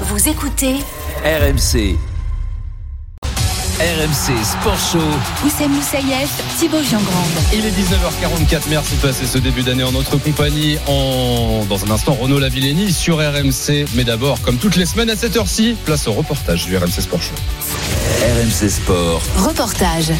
[0.00, 0.76] Vous écoutez
[1.22, 1.96] RMC.
[3.78, 4.98] RMC Sport Show.
[5.44, 7.30] Oussem Moussaïef, Thibaut Giangrande.
[7.52, 10.78] Il est 19h44, merci de passer ce début d'année en notre compagnie.
[10.86, 11.66] En...
[11.68, 13.84] Dans un instant, Renaud Lavilleni sur RMC.
[13.94, 17.20] Mais d'abord, comme toutes les semaines à cette heure-ci, place au reportage du RMC Sport
[17.20, 17.34] Show.
[18.22, 19.20] RMC Sport.
[19.36, 20.12] Reportage.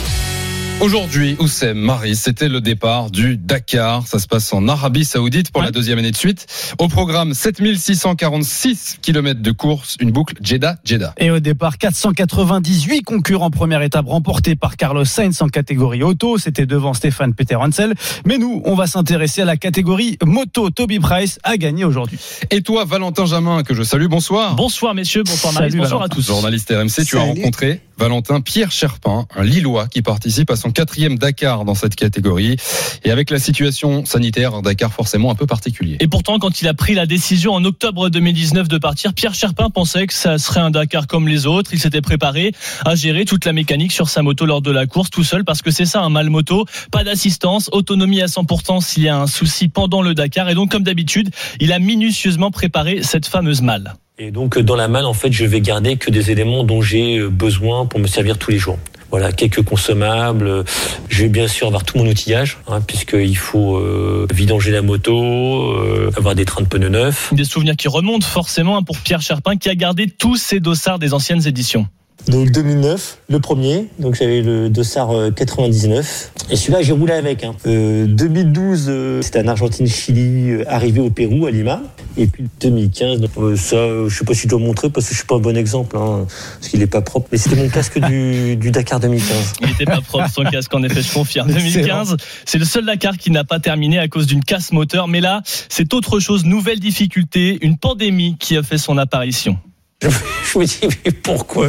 [0.82, 4.04] Aujourd'hui, Oussem, Marie, c'était le départ du Dakar.
[4.08, 6.44] Ça se passe en Arabie Saoudite pour la deuxième année de suite.
[6.80, 11.14] Au programme, 7646 km de course, une boucle Jeddah-Jeddah.
[11.18, 16.36] Et au départ, 498 concurrents première étape remportée par Carlos Sainz en catégorie auto.
[16.36, 17.94] C'était devant Stéphane Peter Hansel.
[18.26, 20.70] Mais nous, on va s'intéresser à la catégorie moto.
[20.70, 22.18] Toby Price a gagné aujourd'hui.
[22.50, 24.56] Et toi, Valentin Jamin, que je salue, bonsoir.
[24.56, 26.12] Bonsoir messieurs, bonsoir Marie, Salut, bonsoir Valentin.
[26.12, 26.26] à tous.
[26.26, 31.18] Journaliste RMC, tu as rencontré Valentin Pierre Cherpin, un Lillois qui participe à son quatrième
[31.18, 32.56] Dakar dans cette catégorie.
[33.04, 35.96] Et avec la situation sanitaire, un Dakar forcément un peu particulier.
[36.00, 39.70] Et pourtant, quand il a pris la décision en octobre 2019 de partir, Pierre Cherpin
[39.70, 41.70] pensait que ça serait un Dakar comme les autres.
[41.72, 42.52] Il s'était préparé
[42.84, 45.62] à gérer toute la mécanique sur sa moto lors de la course tout seul parce
[45.62, 46.66] que c'est ça un mal moto.
[46.90, 50.48] Pas d'assistance, autonomie à 100% s'il y a un souci pendant le Dakar.
[50.48, 53.94] Et donc, comme d'habitude, il a minutieusement préparé cette fameuse malle.
[54.18, 57.18] Et donc dans la malle, en fait, je vais garder que des éléments dont j'ai
[57.18, 58.78] euh, besoin pour me servir tous les jours.
[59.10, 60.64] Voilà, quelques consommables.
[61.08, 65.72] Je vais bien sûr avoir tout mon outillage, hein, puisqu'il faut euh, vidanger la moto,
[65.72, 67.32] euh, avoir des trains de pneus neufs.
[67.32, 70.98] Des souvenirs qui remontent forcément hein, pour Pierre Cherpin qui a gardé tous ses dossards
[70.98, 71.86] des anciennes éditions.
[72.28, 76.32] Donc 2009, le premier, donc j'avais le Dossard euh, 99.
[76.50, 77.42] Et celui-là, j'ai roulé avec.
[77.44, 77.54] Hein.
[77.66, 81.82] Euh, 2012, euh, c'était en Argentine-Chili, euh, arrivé au Pérou, à Lima.
[82.16, 85.06] Et puis 2015, donc, euh, ça, euh, je sais pas si je dois montrer parce
[85.06, 86.26] que je suis pas un bon exemple, hein,
[86.60, 87.28] parce qu'il est pas propre.
[87.32, 89.54] Mais c'était mon casque du, du Dakar 2015.
[89.60, 91.48] Il n'était pas propre son casque, en effet, je confirme.
[91.52, 95.08] 2015, c'est le seul Dakar qui n'a pas terminé à cause d'une casse moteur.
[95.08, 99.58] Mais là, c'est autre chose, nouvelle difficulté, une pandémie qui a fait son apparition.
[100.02, 101.68] Je me dis, mais pourquoi?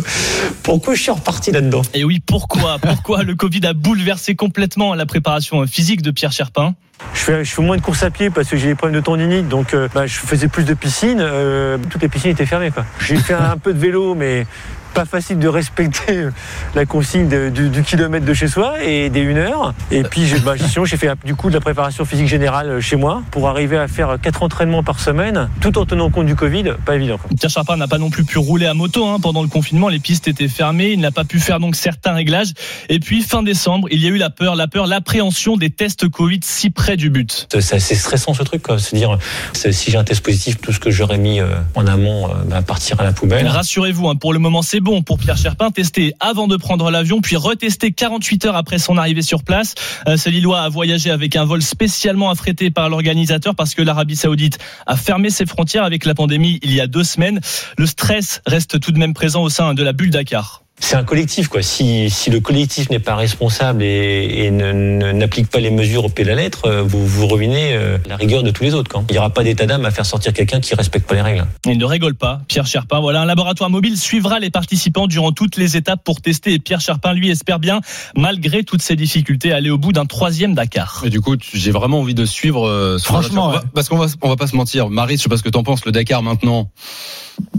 [0.63, 1.81] Pourquoi je suis reparti là-dedans?
[1.93, 2.79] Et oui, pourquoi?
[2.79, 6.75] Pourquoi le Covid a bouleversé complètement la préparation physique de Pierre Cherpin?
[7.13, 9.03] Je fais, je fais moins de courses à pied parce que j'ai des problèmes de
[9.05, 11.19] tendinite, donc euh, bah, je faisais plus de piscine.
[11.19, 12.71] euh, toutes les piscines étaient fermées.
[12.71, 12.86] quoi.
[12.99, 14.45] J'ai fait un peu de vélo, mais
[14.93, 16.31] pas facile de respecter euh,
[16.75, 19.73] la consigne de- du, du kilomètre de chez soi et des 1 heure.
[19.91, 22.81] Et puis j'ai- bah, sinon j'ai fait du coup de la préparation physique générale euh,
[22.81, 26.35] chez moi pour arriver à faire quatre entraînements par semaine, tout en tenant compte du
[26.35, 26.73] Covid.
[26.85, 27.17] Pas évident.
[27.17, 27.29] quoi.
[27.37, 30.27] Pierre n'a pas non plus pu rouler à moto hein, pendant le confinement, les pistes
[30.27, 32.51] étaient fermées, il n'a pas pu faire donc certains réglages.
[32.89, 36.07] Et puis fin décembre, il y a eu la peur, la peur, l'appréhension des tests
[36.09, 37.47] Covid si près du but.
[37.59, 38.63] C'est assez stressant ce truc.
[38.77, 39.17] Se dire,
[39.53, 42.33] c'est- si j'ai un test positif, tout ce que j'aurais mis euh, en amont euh,
[42.47, 43.47] va partir à la poubelle.
[43.47, 47.21] Rassurez-vous, hein, pour le moment c'est bon pour Pierre Cherpin, testé avant de prendre l'avion,
[47.21, 49.73] puis retesté 48 heures après son arrivée sur place.
[50.07, 54.17] Euh, ce Lillois a voyagé avec un vol spécialement affrété par l'organisateur parce que l'Arabie
[54.17, 57.39] Saoudite a fermé ses frontières avec la pandémie il y a deux semaines.
[57.77, 60.62] Le stress reste tout de même présent au sein de la bulle Dakar.
[60.86, 61.61] C'est un collectif, quoi.
[61.61, 66.03] Si, si le collectif n'est pas responsable et, et ne- ne- n'applique pas les mesures
[66.03, 68.73] au pied de la lettre, euh, vous, vous ruinez euh, la rigueur de tous les
[68.73, 68.91] autres.
[68.91, 69.05] Quoi.
[69.09, 71.45] Il n'y aura pas d'état d'âme à faire sortir quelqu'un qui respecte pas les règles.
[71.65, 72.99] Il ne rigole pas, Pierre Cherpin.
[72.99, 76.51] Voilà, un laboratoire mobile suivra les participants durant toutes les étapes pour tester.
[76.51, 77.79] Et Pierre Cherpin, lui, espère bien,
[78.17, 81.01] malgré toutes ces difficultés, aller au bout d'un troisième Dakar.
[81.05, 82.67] Et du coup, j'ai vraiment envie de suivre.
[82.67, 83.57] euh, ce Franchement, ouais.
[83.73, 84.89] parce qu'on va, on va pas se mentir.
[84.89, 85.86] Marie, je sais pas ce que t'en penses.
[85.86, 86.69] Le Dakar maintenant,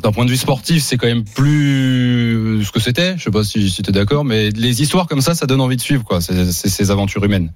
[0.02, 3.13] d'un point de vue sportif, c'est quand même plus ce que c'était.
[3.16, 5.76] Je sais pas si, si t'es d'accord, mais les histoires comme ça, ça donne envie
[5.76, 6.20] de suivre, quoi.
[6.20, 7.52] C'est c'est ces aventures humaines.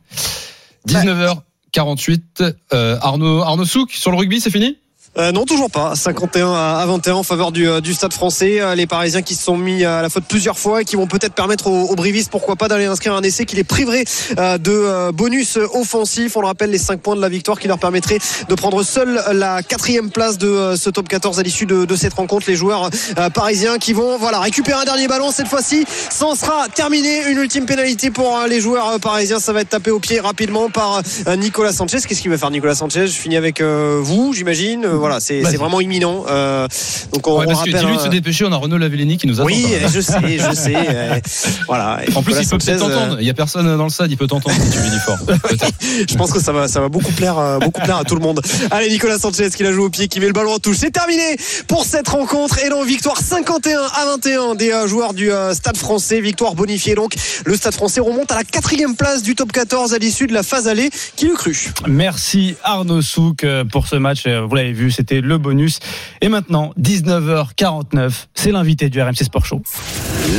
[0.88, 2.54] 19h48.
[2.72, 4.76] euh, Arnaud, Arnaud Souk sur le rugby, c'est fini?
[5.18, 5.96] Euh, non, toujours pas.
[5.96, 8.60] 51 à 21 en faveur du, euh, du Stade français.
[8.60, 11.08] Euh, Les Parisiens qui se sont mis à la faute plusieurs fois et qui vont
[11.08, 14.04] peut-être permettre aux, aux Brivistes, pourquoi pas, d'aller inscrire un essai qui les priverait
[14.38, 16.36] euh, de bonus offensif.
[16.36, 19.20] On le rappelle, les 5 points de la victoire qui leur permettraient de prendre seule
[19.32, 22.46] la quatrième place de ce top 14 à l'issue de, de cette rencontre.
[22.48, 22.88] Les joueurs
[23.34, 25.84] parisiens qui vont voilà récupérer un dernier ballon cette fois-ci.
[26.10, 27.28] C'en sera terminé.
[27.28, 29.40] Une ultime pénalité pour les joueurs parisiens.
[29.40, 31.02] Ça va être tapé au pied rapidement par
[31.36, 31.98] Nicolas Sanchez.
[32.06, 33.08] Qu'est-ce qu'il va faire Nicolas Sanchez?
[33.08, 34.86] Je finis avec vous, j'imagine.
[35.08, 36.24] Voilà, c'est vraiment imminent.
[36.28, 36.66] Euh,
[37.12, 37.94] donc on, Ouais, on parce que rappelle.
[37.94, 38.44] de euh, se dépêcher.
[38.44, 39.46] On a Renaud Lavellini qui nous attend.
[39.46, 40.74] oui, je sais, je sais.
[40.88, 41.20] euh,
[41.66, 42.00] voilà.
[42.14, 43.16] En plus, Nicolas il peut peut-être euh, t'entendre.
[43.20, 45.18] Il y a personne dans le stade, il peut t'entendre si tu lui dis fort.
[46.08, 48.20] je pense que ça va, ça va beaucoup plaire, euh, beaucoup plaire à tout le
[48.20, 48.40] monde.
[48.70, 50.76] Allez, Nicolas Sanchez qui l'a joué au pied, qui met le ballon en touche.
[50.78, 51.36] C'est terminé
[51.66, 52.58] pour cette rencontre.
[52.64, 56.20] Et donc, victoire 51 à 21 des euh, joueurs du euh, Stade français.
[56.20, 57.14] Victoire bonifiée donc.
[57.44, 60.42] Le Stade français remonte à la quatrième place du top 14 à l'issue de la
[60.42, 60.90] phase allée.
[61.16, 64.26] Qui le cru Merci Arnaud Souk pour ce match.
[64.26, 65.80] Vous l'avez vu, c'était le bonus.
[66.20, 69.62] Et maintenant, 19h49, c'est l'invité du RMC Sport Show.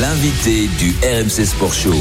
[0.02, 1.95] L'invité du RMC Sport Show.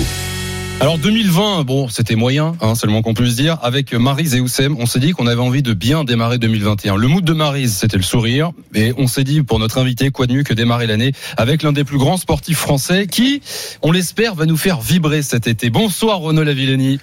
[0.81, 3.59] Alors 2020, bon, c'était moyen, hein, seulement qu'on puisse dire.
[3.63, 6.95] Avec Marise et Oussem, on s'est dit qu'on avait envie de bien démarrer 2021.
[6.95, 10.29] Le mood de Marise, c'était le sourire, et on s'est dit pour notre invité, quoi
[10.29, 13.43] de mieux que démarrer l'année avec l'un des plus grands sportifs français qui,
[13.83, 15.69] on l'espère, va nous faire vibrer cet été.
[15.69, 17.01] Bonsoir Renaud Lavillenie.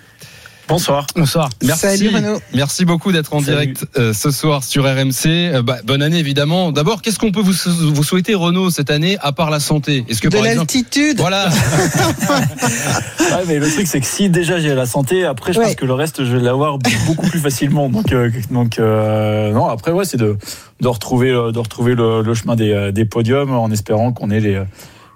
[0.68, 1.06] Bonsoir.
[1.16, 1.50] Bonsoir.
[1.64, 1.82] Merci.
[1.82, 2.40] Salut, Renaud.
[2.56, 3.52] Merci beaucoup d'être en Salut.
[3.74, 5.26] direct euh, ce soir sur RMC.
[5.28, 6.72] Euh, bah, bonne année évidemment.
[6.72, 7.54] D'abord, qu'est-ce qu'on peut vous,
[7.94, 10.06] vous souhaiter Renaud cette année à part la santé?
[10.10, 11.20] Est-ce que De par exemple l'altitude.
[11.20, 11.50] voilà,
[13.20, 15.66] Ouais, mais le truc, c'est que si déjà j'ai la santé, après, je Ouais.
[15.66, 17.88] pense que le reste, je vais l'avoir beaucoup plus facilement.
[17.90, 20.36] Donc, euh, donc euh, non, après, ouais, c'est de,
[20.82, 24.62] de retrouver, de retrouver le, le chemin des, des podiums en espérant qu'on ait les,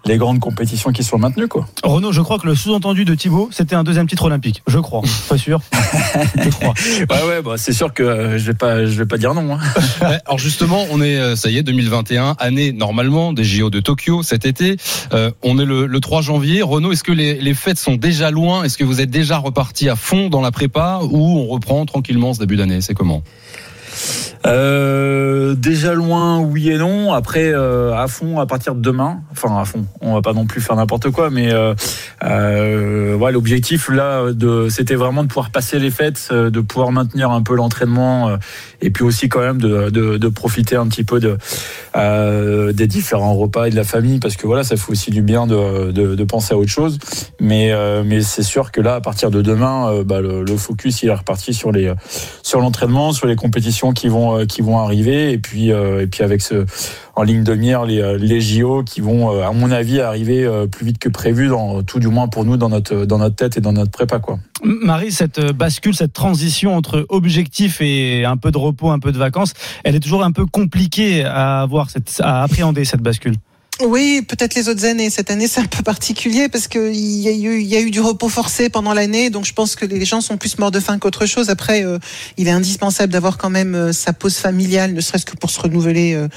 [0.05, 1.67] les grandes compétitions qui soient maintenues, quoi.
[1.83, 4.63] Renaud, je crois que le sous-entendu de Thibaut, c'était un deuxième titre olympique.
[4.67, 5.01] Je crois.
[5.27, 5.61] Pas sûr.
[6.35, 6.73] je crois.
[7.09, 9.53] Ouais, ouais, bah, c'est sûr que euh, je vais pas, je vais pas dire non.
[9.53, 9.59] Hein.
[10.01, 13.79] Ouais, Alors justement, on est, euh, ça y est, 2021, année normalement des JO de
[13.79, 14.77] Tokyo cet été.
[15.13, 16.61] Euh, on est le, le 3 janvier.
[16.61, 18.63] Renaud, est-ce que les, les fêtes sont déjà loin?
[18.63, 22.33] Est-ce que vous êtes déjà reparti à fond dans la prépa ou on reprend tranquillement
[22.33, 22.81] ce début d'année?
[22.81, 23.23] C'est comment?
[24.45, 27.13] Euh, déjà loin, oui et non.
[27.13, 29.21] Après, euh, à fond à partir de demain.
[29.31, 29.85] Enfin, à fond.
[30.01, 31.73] On va pas non plus faire n'importe quoi, mais euh,
[32.23, 36.91] euh, ouais, l'objectif là, de, c'était vraiment de pouvoir passer les fêtes, euh, de pouvoir
[36.91, 38.37] maintenir un peu l'entraînement,
[38.81, 41.37] et puis aussi quand même de, de, de profiter un petit peu de
[42.71, 45.47] des différents repas et de la famille, parce que voilà, ça fait aussi du bien
[45.47, 46.97] de, de, penser à autre chose.
[47.39, 47.73] Mais
[48.05, 51.13] mais c'est sûr que là, à partir de demain, bah, le, le focus il est
[51.13, 51.93] reparti sur les
[52.43, 56.07] sur l'entraînement, sur les compétitions qui vont euh, qui vont arriver, et puis euh, et
[56.07, 56.65] puis avec ce
[57.15, 60.85] en ligne de mire les, euh, les JO qui vont, à mon avis, arriver plus
[60.85, 63.61] vite que prévu, dans, tout du moins pour nous dans notre dans notre tête et
[63.61, 64.39] dans notre prépa quoi.
[64.63, 69.17] Marie, cette bascule, cette transition entre objectif et un peu de repos, un peu de
[69.17, 69.53] vacances,
[69.83, 71.87] elle est toujours un peu compliquée à avoir,
[72.19, 73.35] à appréhender cette bascule.
[73.81, 75.09] Oui, peut-être les autres années.
[75.09, 78.01] Cette année, c'est un peu particulier parce qu'il y, a eu- y a eu du
[78.01, 79.29] repos forcé pendant l'année.
[79.29, 81.49] Donc, je pense que les gens sont plus morts de faim qu'autre chose.
[81.49, 81.97] Après, euh,
[82.35, 85.61] il est indispensable d'avoir quand même euh, sa pause familiale, ne serait-ce que pour se
[85.61, 86.27] renouveler euh,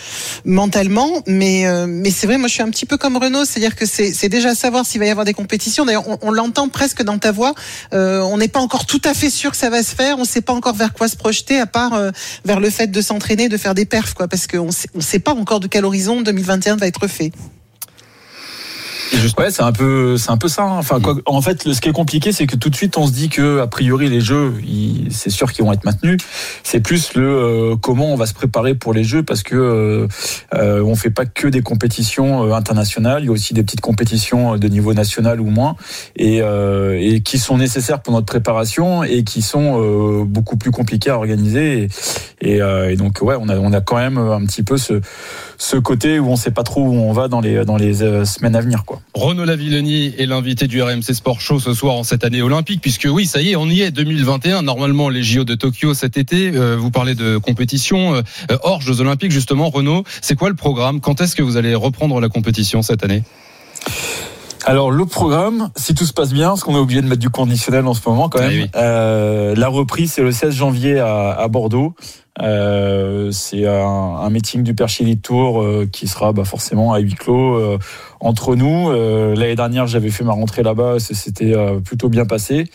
[0.44, 1.10] mentalement.
[1.26, 3.44] Mais, mais c'est vrai, moi, je suis un petit peu comme Renaud.
[3.44, 5.84] C'est-à-dire que c'est déjà savoir s'il va y avoir des compétitions.
[5.84, 7.54] D'ailleurs, on, on l'entend presque dans ta voix.
[7.90, 10.16] On n'est pas encore tout à fait sûr que ça va se faire.
[10.18, 12.00] On ne sait pas encore vers quoi se projeter, à part
[12.44, 14.28] vers le fait de s'entraîner, de faire des perfs, quoi.
[14.28, 17.31] Parce qu'on ne sait pas encore de quel horizon 2021 va être fait.
[17.32, 17.61] Bye.
[19.38, 20.62] Ouais, c'est un peu, c'est un peu ça.
[20.64, 20.78] hein.
[20.78, 23.12] Enfin, quoi, en fait, ce qui est compliqué, c'est que tout de suite, on se
[23.12, 24.54] dit que a priori les jeux,
[25.10, 26.18] c'est sûr qu'ils vont être maintenus.
[26.62, 30.08] C'est plus le euh, comment on va se préparer pour les jeux, parce que euh,
[30.54, 33.22] euh, on fait pas que des compétitions euh, internationales.
[33.22, 35.76] Il y a aussi des petites compétitions euh, de niveau national ou moins,
[36.16, 41.10] et, euh, et qui sont nécessaires pour notre préparation et qui sont beaucoup plus compliquées
[41.10, 41.88] à organiser.
[42.40, 45.00] Et, et, et donc, ouais, on a, on a quand même un petit peu ce,
[45.58, 47.94] ce côté où on sait pas trop où on va dans les, dans les
[48.24, 48.91] semaines à venir, quoi.
[49.14, 53.08] Renaud Lavillenie est l'invité du RMC Sport Show ce soir en cette année olympique, puisque
[53.10, 54.62] oui, ça y est, on y est, 2021.
[54.62, 56.52] Normalement, les JO de Tokyo cet été.
[56.54, 58.22] Euh, vous parlez de compétition euh,
[58.62, 59.70] hors Jeux Olympiques, justement.
[59.70, 61.00] Renaud, c'est quoi le programme?
[61.00, 63.22] Quand est-ce que vous allez reprendre la compétition cette année?
[64.64, 67.30] Alors le programme, si tout se passe bien, parce qu'on est obligé de mettre du
[67.30, 68.50] conditionnel en ce moment quand même.
[68.50, 68.70] oui.
[68.76, 71.94] euh, la reprise c'est le 16 janvier à, à Bordeaux.
[72.40, 76.98] Euh, c'est un, un meeting du Perche Elite Tour euh, qui sera bah, forcément à
[76.98, 77.78] huis clos euh,
[78.20, 78.88] entre nous.
[78.90, 82.70] Euh, L'année dernière, j'avais fait ma rentrée là-bas, ça s'était euh, plutôt bien passé.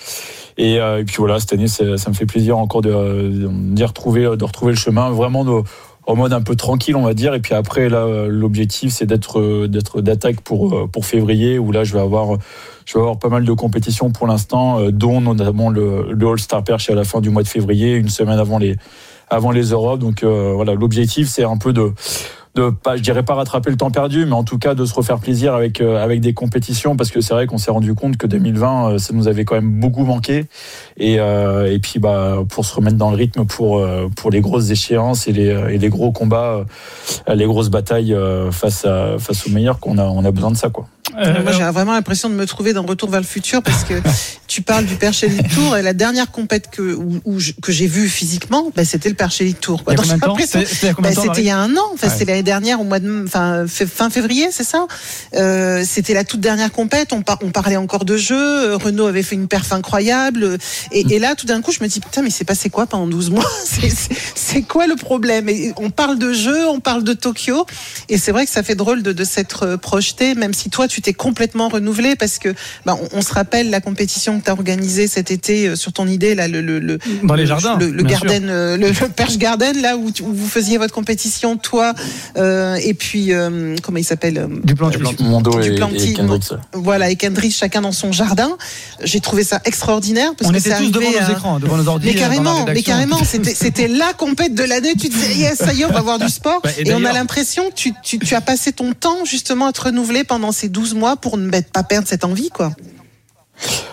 [0.60, 4.24] Et, euh, et puis voilà, cette année, ça me fait plaisir encore de d'y retrouver,
[4.38, 5.64] de retrouver le chemin, vraiment de,
[6.08, 7.34] en mode un peu tranquille, on va dire.
[7.34, 11.84] Et puis après, là, l'objectif, c'est d'être d'être d'attaque pour euh, pour février, où là,
[11.84, 12.38] je vais avoir
[12.86, 16.40] je vais avoir pas mal de compétitions pour l'instant, euh, dont notamment le, le All
[16.40, 18.78] Star Perche à la fin du mois de février, une semaine avant les
[19.30, 20.00] avant les Europes.
[20.00, 21.92] Donc euh, voilà, l'objectif, c'est un peu de
[22.58, 24.94] de pas, je dirais pas rattraper le temps perdu, mais en tout cas de se
[24.94, 28.18] refaire plaisir avec euh, avec des compétitions, parce que c'est vrai qu'on s'est rendu compte
[28.18, 30.46] que 2020, euh, ça nous avait quand même beaucoup manqué.
[30.98, 34.42] Et euh, et puis bah pour se remettre dans le rythme pour euh, pour les
[34.42, 36.66] grosses échéances et les et les gros combats,
[37.34, 38.16] les grosses batailles
[38.52, 40.88] face à face aux meilleurs, qu'on a on a besoin de ça quoi.
[41.18, 43.96] Euh, Moi, j'ai vraiment l'impression de me trouver dans Retour vers le futur parce que
[44.48, 48.08] tu parles du Elite Tour et la dernière compète que, où, où que j'ai vue
[48.08, 49.84] physiquement, bah, c'était le Elite Tour.
[50.46, 51.82] c'était bah, temps, C'était il y a un an.
[51.94, 52.14] Enfin, Ouais.
[52.14, 54.86] c'était l'année dernière au mois de, enfin, fin février, c'est ça?
[55.36, 57.12] Euh, C'était la toute dernière compète.
[57.14, 58.36] On, par- on parlait encore de jeu.
[58.38, 60.58] Euh, Renault avait fait une perf incroyable.
[60.92, 63.08] Et, et là, tout d'un coup, je me dis putain, mais c'est passé quoi pendant
[63.08, 63.46] 12 mois?
[63.66, 65.50] C'est- c'est- C'est quoi le problème?
[65.50, 67.66] Et On parle de jeu, on parle de Tokyo,
[68.10, 70.88] et c'est vrai que ça fait drôle de, de s'être euh, projeté, même si toi,
[70.88, 72.54] tu complètement renouvelé, parce que
[72.86, 75.94] bah, on, on se rappelle la compétition que tu as organisée cet été euh, sur
[75.94, 78.88] ton idée, là, le, le, le- Dans les le- jardins, le, le garden, euh, le,
[78.90, 81.94] le Perche Garden, là où, vous faisiez votre compétition, toi,
[82.38, 84.90] euh, et puis euh, comment il s'appelle Du plan
[85.20, 86.44] Mondo du et, Planty, et Kendrick.
[86.74, 88.50] voilà, et Kendrick, chacun dans son jardin.
[89.04, 91.78] J'ai trouvé ça extraordinaire parce On que était c'est tous devant arrivé nos écrans, devant
[91.78, 94.94] nos ordi, Mais dans la carrément, mais carrément, c'était c'était la compète de l'année.
[95.00, 96.62] Tu te disais yes, ça y est, on va voir du sport.
[96.64, 99.68] Bah, et et on a l'impression que tu, tu, tu as passé ton temps justement
[99.68, 102.72] à te renouveler pendant ces 12 mois pour ne pas perdre cette envie, quoi.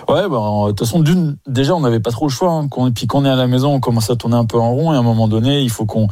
[0.06, 0.36] Ouais, bah,
[0.66, 2.50] de toute façon, d'une, déjà, on n'avait pas trop le choix.
[2.50, 2.68] Hein.
[2.68, 4.72] Quand- puis quand on est à la maison, on commence à tourner un peu en
[4.74, 6.08] rond et à un moment donné, il faut qu'on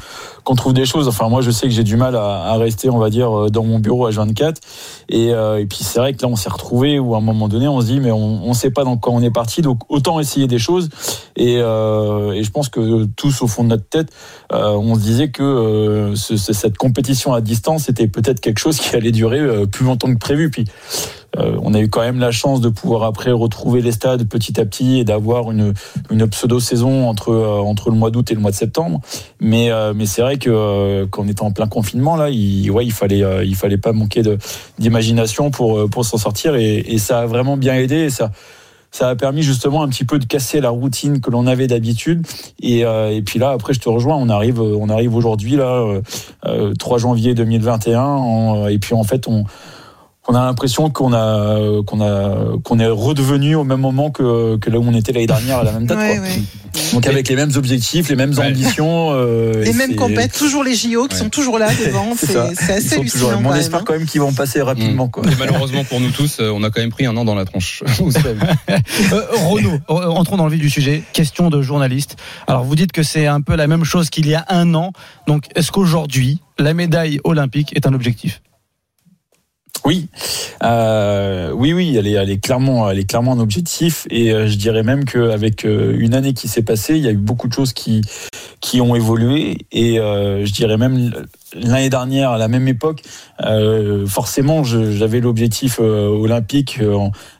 [0.56, 1.08] trouve des choses.
[1.08, 3.64] Enfin, moi, je sais que j'ai du mal à, rester, on va dire, euh, dans
[3.64, 4.60] mon bureau à 24.
[5.10, 7.48] Et, euh, et puis, c'est vrai que là, on s'est retrouvé où à un moment
[7.48, 9.60] donné, on se dit, mais on ne sait pas dans quoi on est parti.
[9.60, 10.88] Donc, autant essayer des choses.
[11.36, 14.08] Et, euh, je pense que tous, au fond de notre tête,
[14.50, 18.94] on se disait que ce- ce- cette compétition à distance était peut-être quelque chose qui
[18.96, 20.50] allait durer plus longtemps que prévu.
[21.38, 24.60] Euh, on a eu quand même la chance de pouvoir après retrouver les stades petit
[24.60, 25.72] à petit et d'avoir une,
[26.30, 29.00] pseudo-saison entre, euh, entre le mois d'août et le mois de septembre.
[29.40, 32.92] Mais, euh, mais c'est vrai que qu'on était en plein confinement là, il, ouais, il
[32.92, 34.22] fallait il fallait pas manquer
[34.78, 38.10] d'imagination pour pour s'en sortir et, ça a vraiment bien aidé.
[38.10, 38.30] Ça
[38.90, 42.26] ça a permis justement un petit peu de casser la routine que l'on avait d'habitude.
[42.60, 44.16] Et, et puis là, après, je te rejoins.
[44.16, 46.02] On arrive, on arrive aujourd'hui là, euh,
[46.44, 48.02] euh, 3 janvier 2021.
[48.02, 49.44] en- et puis en fait, on
[50.28, 54.70] on a l'impression qu'on a qu'on a qu'on est redevenu au même moment que, que
[54.70, 55.98] là où on était l'année dernière à la même date.
[55.98, 56.24] Ouais, quoi.
[56.26, 56.42] ouais.
[56.94, 59.10] Donc avec les mêmes objectifs, les mêmes ambitions.
[59.12, 61.20] euh, Les et mêmes compètes, toujours les JO qui Ouais.
[61.22, 62.14] sont toujours là devant.
[62.16, 63.02] C'est assez hallucinant.
[63.02, 63.84] toujours- on même, espère hein.
[63.84, 65.08] quand même qu'ils vont passer rapidement.
[65.08, 65.24] Quoi.
[65.24, 67.44] Et malheureusement pour nous tous, euh, on a quand même pris un an dans la
[67.44, 67.82] tronche.
[68.10, 68.38] Savez.
[68.70, 71.02] Euh, Renaud, euh, entrons dans le vif du sujet.
[71.12, 72.16] Question de journaliste.
[72.46, 74.92] Alors, vous dites que c'est un peu la même chose qu'il y a un an.
[75.26, 78.40] Donc, est-ce qu'aujourd'hui, la médaille olympique est un objectif?
[79.84, 80.06] Oui,
[80.62, 84.06] euh, oui, oui, elle est, elle est clairement, elle est clairement un objectif.
[84.10, 87.10] Et euh, je dirais même qu'avec euh, une année qui s'est passée, il y a
[87.10, 88.00] eu beaucoup de choses qui
[88.60, 89.58] qui ont évolué.
[89.72, 91.12] Et euh, je dirais même
[91.54, 93.02] l'année dernière, à la même époque,
[94.06, 96.78] forcément, j'avais l'objectif olympique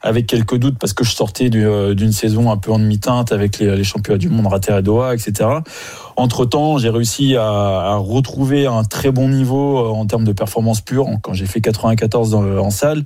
[0.03, 3.59] avec quelques doutes parce que je sortais du- d'une saison un peu en demi-teinte avec
[3.59, 5.49] les, les championnats du monde à Doha, etc.
[6.17, 10.33] Entre temps, j'ai réussi à, à retrouver un très bon niveau euh, en termes de
[10.33, 13.05] performance pure quand j'ai fait 94 dans en salle.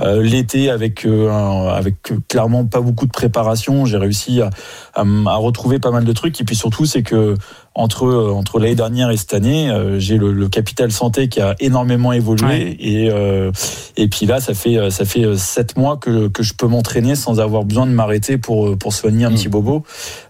[0.00, 1.96] Euh, L'été, avec euh, un- avec
[2.28, 4.50] clairement pas beaucoup de préparation, j'ai réussi à,
[4.94, 6.40] à, à retrouver pas mal de trucs.
[6.40, 7.34] Et puis surtout, c'est que
[7.74, 11.40] entre euh, entre l'année dernière et cette année, euh, j'ai le, le capital santé qui
[11.40, 12.44] a énormément évolué.
[12.46, 12.76] Ouais.
[12.78, 13.50] Et euh,
[13.96, 17.40] et puis là, ça fait ça fait sept mois que que je peux m'entraîner sans
[17.40, 19.84] avoir besoin de m'arrêter pour pour soigner un petit bobo.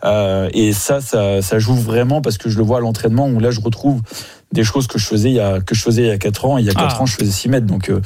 [0.04, 3.40] Euh, et ça, ça ça joue vraiment parce que je le vois à l'entraînement où
[3.40, 4.00] là, je retrouve
[4.52, 6.44] des choses que je faisais il y a que je faisais il y a 4
[6.44, 6.58] ans.
[6.58, 7.02] Et il y a 4 Ah.
[7.02, 7.66] ans, je faisais 6 mètres.
[7.66, 8.00] Donc euh,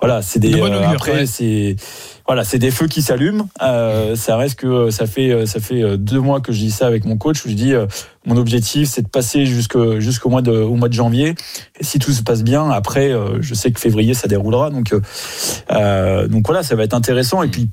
[0.00, 1.26] voilà, c'est des De euh, augure, après ouais.
[1.26, 1.76] c'est
[2.26, 3.48] voilà, c'est des feux qui s'allument.
[3.62, 7.04] Euh, ça reste que ça fait ça fait deux mois que je dis ça avec
[7.06, 7.86] mon coach où je dis euh,
[8.26, 11.34] mon objectif c'est de passer jusqu'au jusqu'au mois de au mois de janvier.
[11.80, 14.68] Et si tout se passe bien, après euh, je sais que février ça déroulera.
[14.70, 17.42] Donc donc voilà, ça va être intéressant.
[17.42, 17.70] Et puis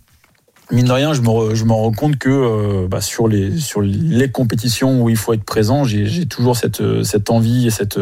[0.71, 5.17] mine de rien, je me, rends compte que euh, bah, sur, les, compétitions où il
[5.17, 7.99] faut être présent, j'ai toujours cette, euh, cette envie et cette,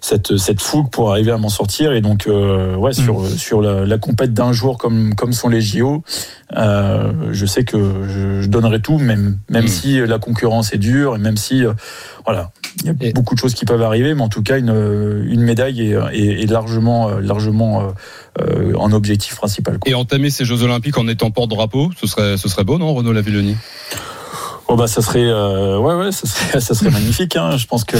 [0.00, 1.92] cette, cette fougue pour arriver à m'en sortir.
[1.92, 5.60] Et donc, euh, ouais, sur, sur la, la compète d'un jour comme, comme sont les
[5.60, 6.02] JO,
[6.56, 7.78] euh, je sais que
[8.08, 11.72] je, je donnerai tout, même, même si la concurrence est dure et même si, euh,
[12.24, 15.24] voilà, il y a beaucoup de choses qui peuvent arriver, mais en tout cas, une,
[15.28, 17.92] une médaille est, est, est largement, largement
[18.76, 19.78] en objectif principal.
[19.78, 19.90] quoi.
[19.90, 23.12] Et entamer ces Jeux Olympiques en étant porte-drapeau, ce serait, ce serait beau, non, Renaud
[23.12, 23.56] Lavilloni
[24.70, 27.56] Oh bah ça serait euh, ouais ouais ça serait ça serait magnifique hein.
[27.56, 27.96] je pense que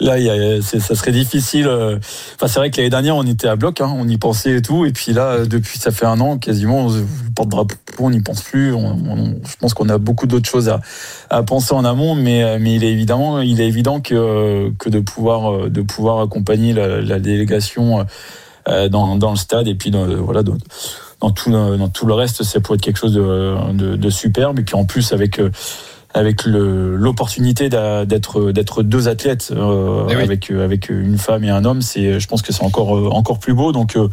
[0.00, 1.96] là y a, c'est- ça serait difficile euh.
[2.34, 4.62] enfin c'est vrai que l'année dernière on était à bloc hein, on y pensait et
[4.62, 7.04] tout et puis là euh, depuis ça fait un an quasiment on- le
[7.36, 10.80] porte-drapeau on n'y pense plus je pense qu'on a beaucoup d'autres choses à,
[11.30, 14.88] à penser en amont mais euh, mais il est évidemment il est évident que que
[14.88, 18.04] de pouvoir de pouvoir accompagner la, la délégation
[18.66, 20.56] dans dans le stade et puis dans, voilà dans,
[21.30, 24.62] tout dans tout le reste ça pourrait être quelque chose de, de, de superbe et
[24.62, 25.40] puis en plus avec
[26.18, 30.22] avec l'opportunité d'être d'être deux athlètes euh, Eh oui.
[30.22, 33.08] avec euh, avec une femme et un homme c'est je pense que c'est encore euh,
[33.08, 34.08] encore plus beau donc euh,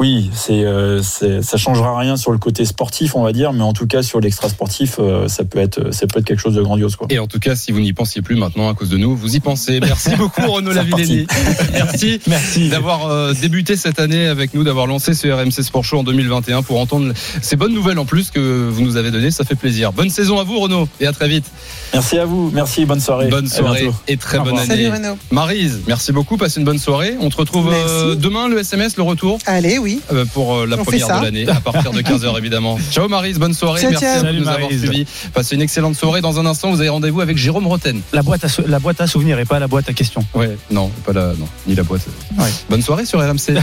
[0.00, 3.72] oui, c'est, euh, ça changera rien sur le côté sportif, on va dire, mais en
[3.72, 6.62] tout cas sur l'extra sportif, euh, ça peut être, ça peut être quelque chose de
[6.62, 7.06] grandiose, quoi.
[7.10, 9.36] Et en tout cas, si vous n'y pensiez plus maintenant à cause de nous, vous
[9.36, 9.78] y pensez.
[9.78, 11.28] Merci beaucoup Renaud Lavilleni.
[11.72, 12.68] Merci, Merci.
[12.70, 16.62] d'avoir euh, débuté cette année avec nous, d'avoir lancé ce RMC Sport Show en 2021
[16.62, 19.30] pour entendre ces bonnes nouvelles en plus que vous nous avez données.
[19.30, 19.92] Ça fait plaisir.
[19.92, 21.44] Bonne saison à vous Renaud et à très vite.
[21.92, 23.28] Merci à vous, merci, bonne soirée.
[23.28, 24.66] Bonne soirée et très bonne année.
[24.66, 25.18] Salut Renaud.
[25.30, 26.36] Marise, merci beaucoup.
[26.36, 27.16] Passez une bonne soirée.
[27.20, 30.00] On te retrouve euh, demain le SMS, le retour Allez, oui.
[30.12, 32.78] euh, pour euh, la On première de l'année à partir de 15h évidemment.
[32.90, 33.80] Ciao Marise, bonne soirée.
[33.82, 34.14] Ciao, merci ciao.
[34.16, 35.06] à vous de nous avoir suivis.
[35.32, 36.20] Passez une excellente soirée.
[36.20, 38.00] Dans un instant, vous avez rendez-vous avec Jérôme Roten.
[38.12, 40.24] La boîte à, sou- la boîte à souvenirs et pas la boîte à questions.
[40.34, 42.02] Ouais, non, pas la, non, ni la boîte.
[42.38, 42.48] Ouais.
[42.70, 43.58] Bonne soirée sur RMC.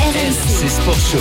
[0.00, 1.18] RMC Sport Show.